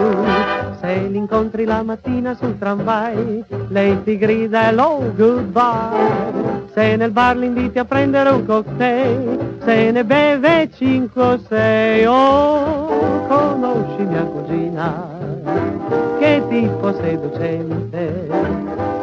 Se 0.81 1.07
l'incontri 1.07 1.63
la 1.63 1.83
mattina 1.83 2.35
sul 2.35 2.57
tramvai, 2.57 3.45
lei 3.69 4.03
ti 4.03 4.17
grida 4.17 4.67
hello, 4.67 5.09
goodbye. 5.15 6.65
Se 6.73 6.97
nel 6.97 7.11
bar 7.11 7.37
l'inviti 7.37 7.79
a 7.79 7.85
prendere 7.85 8.29
un 8.29 8.45
cocktail, 8.45 9.59
se 9.63 9.91
ne 9.91 10.03
beve 10.03 10.69
cinque 10.75 11.21
o 11.21 11.39
sei, 11.47 12.05
oh, 12.05 13.25
conosci 13.27 14.03
mia 14.03 14.23
cugina, 14.23 15.07
che 16.19 16.43
tipo 16.49 16.93
seducente, 16.93 18.29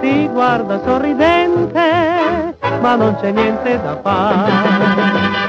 ti 0.01 0.29
guarda 0.29 0.79
sorridente, 0.85 2.55
ma 2.83 2.95
non 2.97 3.17
c'è 3.19 3.31
niente 3.31 3.81
da 3.81 3.99
fare. 4.03 5.44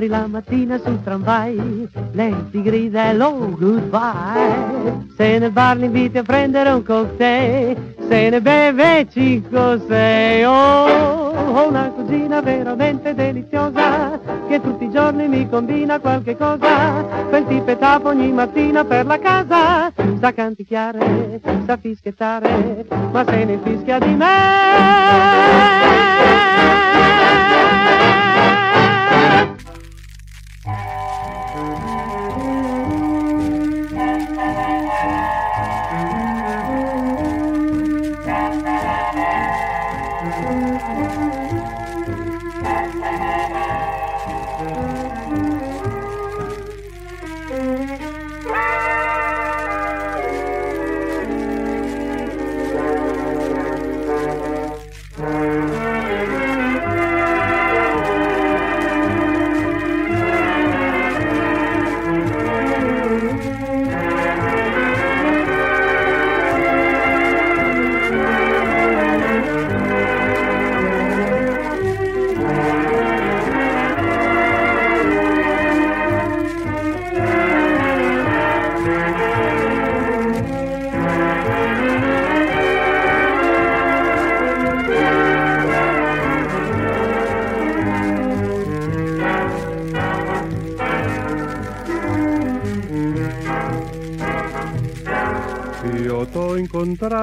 L'incontri 0.00 0.08
la 0.08 0.26
mattina 0.26 0.78
sul 0.78 1.02
tramvai, 1.02 1.88
lei 2.12 2.34
ti 2.50 2.62
grida 2.62 3.10
hello, 3.10 3.54
goodbye. 3.58 5.08
Se 5.16 5.38
nel 5.38 5.50
bar 5.50 5.76
l'inviti 5.76 6.18
a 6.18 6.22
prendere 6.22 6.70
un 6.70 6.82
cocktail, 6.82 7.94
se 8.08 8.30
ne 8.30 8.40
beve 8.40 9.06
cinque 9.10 9.58
o 9.58 9.78
sei. 9.86 10.44
Oh, 10.44 11.32
ho 11.52 11.68
una 11.68 11.90
cugina 11.90 12.40
veramente 12.40 13.14
deliziosa, 13.14 14.18
che 14.48 14.60
tutti 14.60 14.84
i 14.84 14.90
giorni 14.90 15.28
mi 15.28 15.48
combina 15.48 15.98
qualche 15.98 16.36
cosa. 16.36 17.04
Quel 17.28 17.46
tipetap 17.46 18.06
ogni 18.06 18.32
mattina 18.32 18.84
per 18.84 19.04
la 19.06 19.18
casa, 19.18 19.92
sa 20.20 20.32
canticchiare, 20.32 21.40
sa 21.66 21.76
fischiettare, 21.76 22.86
ma 23.12 23.24
se 23.24 23.44
ne 23.44 23.58
fischia 23.62 23.98
di 23.98 24.14
me. 24.14 25.48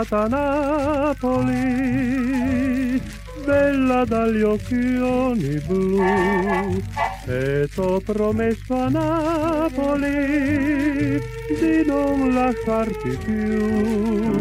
Incontrata 0.08 0.24
a 0.24 0.28
Napoli, 1.14 1.82
bella 3.44 4.06
dagli 4.06 4.42
occhioni 4.42 5.60
blu, 5.66 6.02
e 7.26 7.68
t'ho 7.74 8.00
promesso 8.04 8.74
a 8.74 8.88
Napoli 8.90 10.10
di 11.60 11.84
non 11.86 12.34
lasciarti 12.34 13.18
più. 13.24 14.32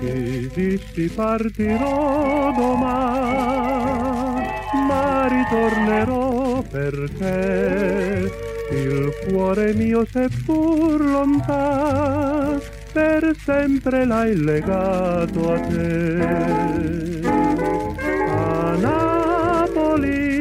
Ti 0.00 0.50
dissi 0.54 1.08
partirò 1.08 2.52
domani, 2.56 4.46
ma 4.86 5.28
ritornerò 5.28 6.62
perché 6.70 8.30
il 8.70 9.12
cuore 9.28 9.74
mio 9.74 10.06
seppur 10.10 11.00
lontan, 11.00 12.60
sempre 13.34 14.04
l'hai 14.04 14.36
legato 14.36 15.52
a 15.52 15.60
te. 15.60 16.18
A 18.28 18.76
Napoli, 18.76 20.38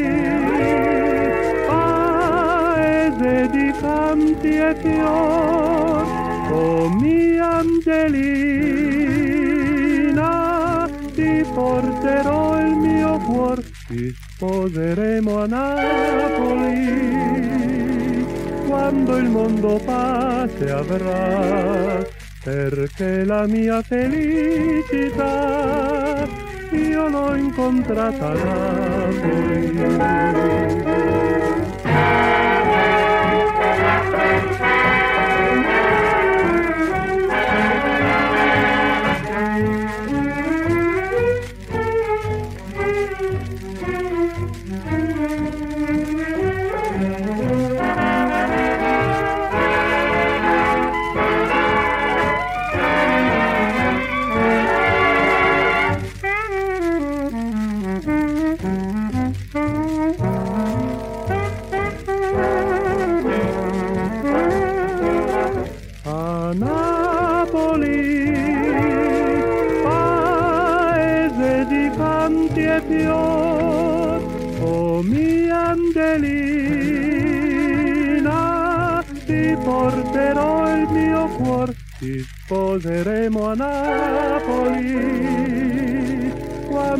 paese 1.67 3.49
di 3.51 3.73
canti 3.79 4.57
e 4.57 4.75
fior, 4.81 6.05
oh 6.51 6.89
mia 6.89 7.57
Angelina, 7.59 8.09
ti 11.13 11.45
porterò 11.53 12.59
il 12.59 12.75
mio 12.75 13.17
cuore, 13.19 13.63
ti 13.87 14.13
sposeremo 14.13 15.41
a 15.41 15.45
Napoli, 15.47 17.07
quando 18.67 19.17
il 19.17 19.29
mondo 19.29 19.79
pace 19.83 20.69
avrà, 20.71 22.08
perché 22.43 23.23
la 23.25 23.45
mia 23.47 23.81
felicità 23.81 25.27
io 26.71 27.07
l'ho 27.07 27.35
incontrata. 27.35 28.33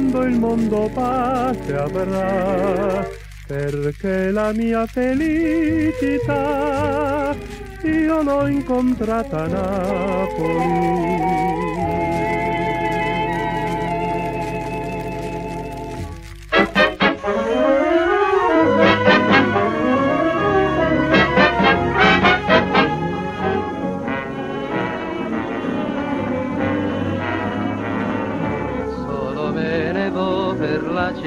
Quando 0.10 0.24
il 0.24 0.40
mondo 0.40 0.90
pace 0.92 1.76
avrà, 1.76 3.08
perché 3.46 4.32
la 4.32 4.52
mia 4.54 4.88
felicità 4.88 6.36
io 7.84 8.24
l'ho 8.24 8.48
incontrata 8.48 9.44
a. 9.44 11.59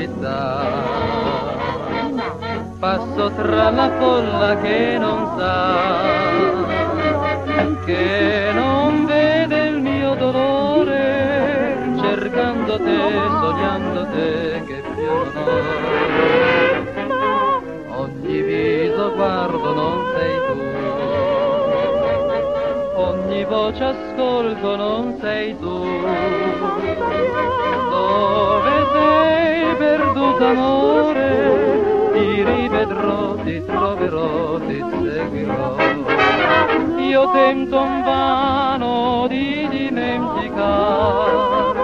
città. 0.02 0.66
Passo 2.78 3.30
tra 3.36 3.70
la 3.70 3.90
folla 3.98 4.56
che 4.60 4.98
non 4.98 5.38
sa, 5.38 6.00
che 7.84 8.50
non 8.52 9.04
vede 9.06 9.66
il 9.68 9.80
mio 9.80 10.14
dolore, 10.16 11.94
cercando 12.00 12.76
te, 12.78 12.98
sognando 13.40 14.06
te, 14.08 14.62
che 14.66 14.82
più 14.94 15.12
non. 15.34 15.80
Ogni 17.94 18.42
viso 18.42 19.12
guardo, 19.14 19.74
non 19.74 20.04
sei 20.16 20.40
tu. 20.48 20.60
Ogni 22.96 23.44
voce 23.44 23.84
ascolto, 23.84 24.76
non 24.76 25.16
sei 25.20 25.56
tu. 25.58 27.50
Dove 28.02 28.74
sei 28.92 29.74
perduto 29.76 30.44
amore? 30.44 32.10
Ti 32.12 32.42
rivedrò, 32.42 33.34
ti 33.44 33.64
troverò, 33.64 34.58
ti 34.58 34.84
seguirò. 35.02 35.76
Io 36.98 37.30
tento 37.30 37.84
in 37.84 38.02
vano 38.02 39.26
di 39.28 39.68
dimenticare 39.68 41.80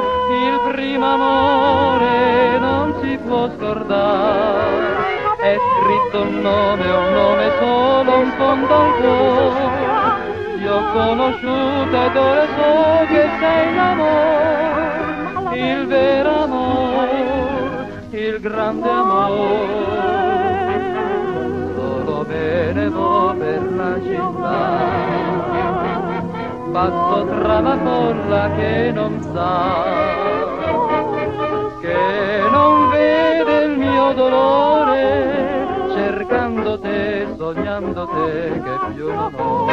il 0.49 0.61
primo 0.73 1.07
amore, 1.07 2.59
non 2.59 2.97
si 3.01 3.17
può 3.25 3.49
scordare. 3.57 4.97
È 5.39 5.57
scritto 5.57 6.23
un 6.23 6.41
nome, 6.41 6.91
un 6.91 7.13
nome 7.13 7.53
solo, 7.61 8.19
un 8.19 8.33
fondo 8.37 8.75
al 8.75 8.95
cuore. 8.97 9.87
Ti 10.57 10.67
ho 10.67 10.83
conosciuta 10.93 12.07
ed 12.07 12.17
ora 12.17 12.45
so 12.57 13.05
che 13.07 13.29
sei 13.39 13.75
l'amore, 13.75 14.68
il 15.59 15.87
vero 15.87 16.45
amore, 16.45 18.07
il 18.11 18.41
grande 18.41 18.89
amore. 18.89 20.37
Solo 21.75 22.25
me 22.29 22.73
ne 22.73 22.89
vo 22.89 23.35
per 23.37 23.73
la 23.73 24.01
città, 24.01 24.69
passo 26.73 27.27
tra 27.27 27.61
la 27.61 27.77
folla 27.77 28.51
che 28.57 28.93
non 28.93 29.21
sa, 29.33 29.85
che 31.81 32.49
non 32.51 32.91
vede 32.91 33.65
il 33.65 33.79
mio 33.79 34.13
dolore, 34.13 35.67
cercando 35.93 36.79
te, 36.79 37.27
sognando 37.37 38.07
te, 38.07 38.61
che 38.63 38.79
più 38.95 39.13
non 39.13 39.35
ho. 39.37 39.67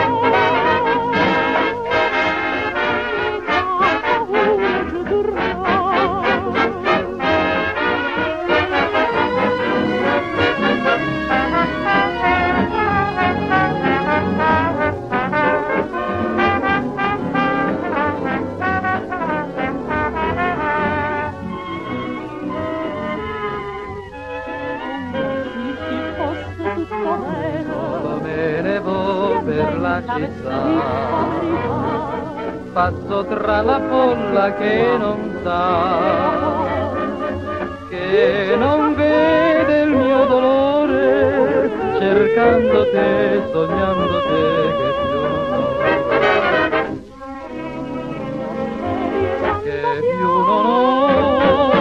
Per 29.56 29.80
la 29.80 30.02
città, 30.04 30.62
passo 32.74 33.26
tra 33.26 33.62
la 33.62 33.80
folla 33.88 34.54
che 34.56 34.98
non 34.98 35.40
sa, 35.44 36.66
che 37.88 38.56
non 38.58 38.96
vede 38.96 39.82
il 39.84 39.92
mio 39.92 40.26
dolore, 40.26 41.72
cercando 42.00 42.90
te, 42.90 43.44
sognando 43.54 44.22
te, 44.28 44.44
che 44.76 44.90
più 45.00 45.20
non 45.22 45.46
ho. 45.54 45.70
Che 49.64 49.80
più 50.02 50.28
non 50.28 50.66
ho. 50.66 51.75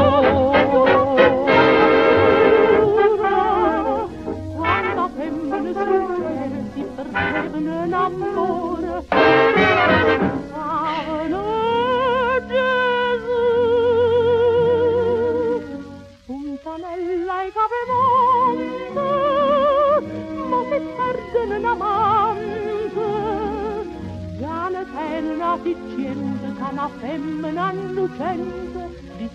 Una 26.85 26.89
femmina 26.99 27.73
innocente 27.73 29.01
di 29.17 29.31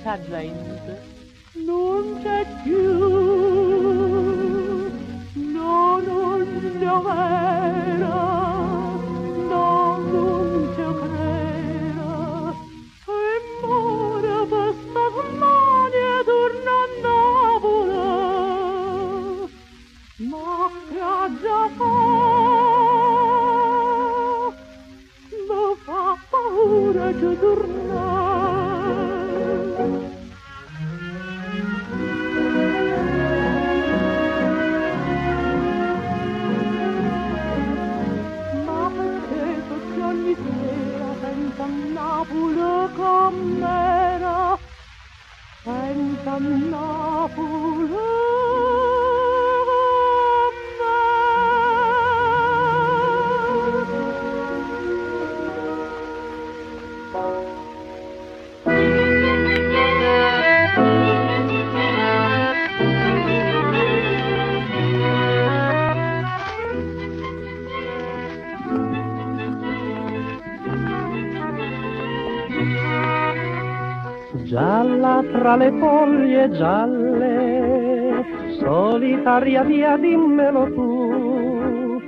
tra 75.49 75.57
le 75.57 75.71
foglie 75.79 76.51
gialle, 76.51 78.23
solitaria 78.59 79.63
via 79.63 79.97
dimmelo 79.97 80.65
tu, 80.75 81.99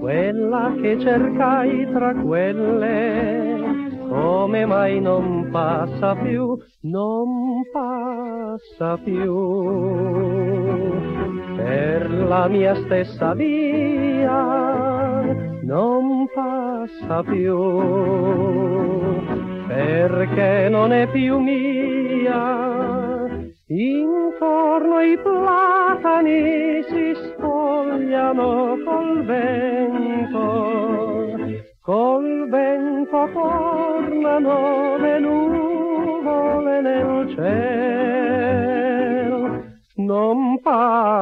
quella 0.00 0.74
che 0.82 0.98
cercai 1.00 1.90
tra 1.94 2.14
quelle, 2.14 3.96
come 4.06 4.66
mai 4.66 5.00
non 5.00 5.48
passa 5.50 6.14
più, 6.16 6.58
non 6.82 7.62
passa 7.72 8.98
più. 9.02 9.32
Per 11.56 12.10
la 12.28 12.48
mia 12.48 12.74
stessa 12.84 13.32
via, 13.32 14.42
non 15.62 16.26
passa 16.34 17.22
più 17.22 17.56
perché 19.68 20.68
non 20.68 20.92
è 20.92 21.06
più 21.06 21.38
mia. 21.38 21.79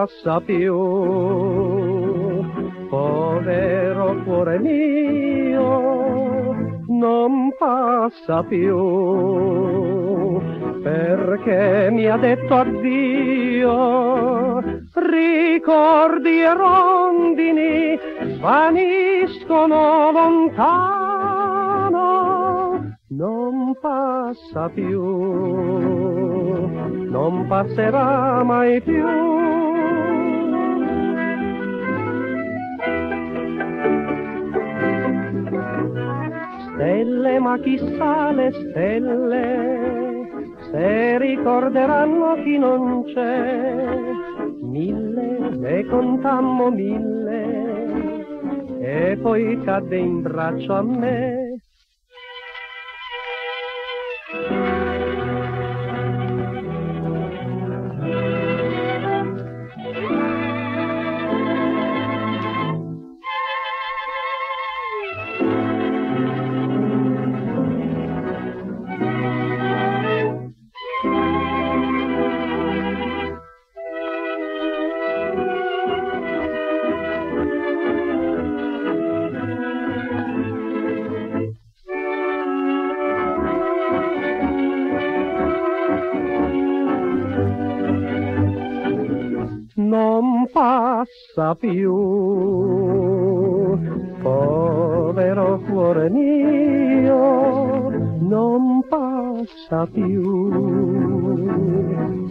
Passa 0.08 0.40
più. 0.40 0.74
Povero 2.88 4.22
cuore 4.24 4.58
mio, 4.58 6.54
non 6.88 7.52
passa 7.58 8.42
più 8.44 10.40
perché 10.82 11.90
mi 11.90 12.06
ha 12.06 12.16
detto 12.16 12.54
addio. 12.54 13.66
Ricordi 14.94 16.40
e 16.40 16.54
rondini 16.54 17.98
svaniscono 18.36 20.10
lontano, 20.10 21.26
non 23.08 23.76
passa 23.78 24.70
più, 24.70 25.02
non 27.10 27.46
passerà 27.46 28.42
mai 28.44 28.80
più. 28.80 29.77
Stelle, 36.78 37.38
ma 37.40 37.58
chissà 37.58 38.30
le 38.30 38.52
stelle, 38.52 40.28
se 40.70 41.18
ricorderanno 41.18 42.40
chi 42.44 42.56
non 42.56 43.02
c'è. 43.04 43.74
Mille, 44.62 45.56
ne 45.56 45.84
contammo 45.86 46.70
mille, 46.70 48.26
e 48.80 49.18
poi 49.20 49.60
cadde 49.64 49.96
in 49.96 50.22
braccio 50.22 50.72
a 50.72 50.82
me. 50.82 51.56
Passa 91.38 91.54
più. 91.54 91.94
Povero 94.20 95.60
cuore 95.70 96.10
mio, 96.10 97.90
non 98.18 98.82
passa 98.88 99.86
più, 99.86 100.50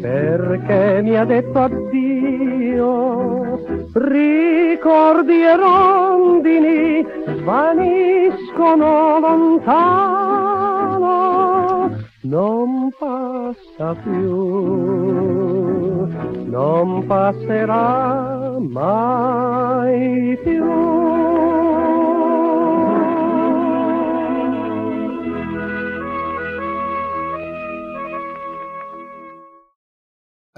perché 0.01 0.99
mi 1.01 1.15
ha 1.15 1.23
detto 1.23 1.57
addio. 1.57 2.85
Ricordi 3.93 5.41
e 5.41 5.55
rondini 5.55 7.05
svaniscono 7.38 9.19
lontano, 9.19 9.85
non 12.23 12.76
passa 12.98 13.94
più, 14.02 14.36
non 16.45 17.06
passerà 17.06 18.57
mai 18.60 20.38
più. 20.44 20.65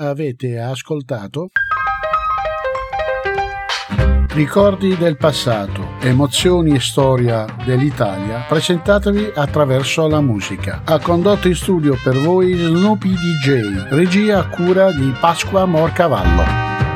Avete 0.02 0.58
ascoltato? 0.60 1.50
Ricordi 4.32 4.96
del 4.96 5.18
passato, 5.18 5.96
emozioni 6.02 6.76
e 6.76 6.80
storia 6.80 7.48
dell'Italia 7.66 8.46
presentatevi 8.48 9.32
attraverso 9.34 10.08
la 10.08 10.22
musica. 10.22 10.82
Ha 10.86 11.00
condotto 11.00 11.48
in 11.48 11.56
studio 11.56 11.98
per 12.04 12.16
voi 12.20 12.54
Snoopy 12.54 13.10
DJ, 13.10 13.88
regia 13.90 14.38
a 14.38 14.48
cura 14.48 14.92
di 14.92 15.12
Pasqua 15.20 15.66
Morcavallo. 15.66 16.89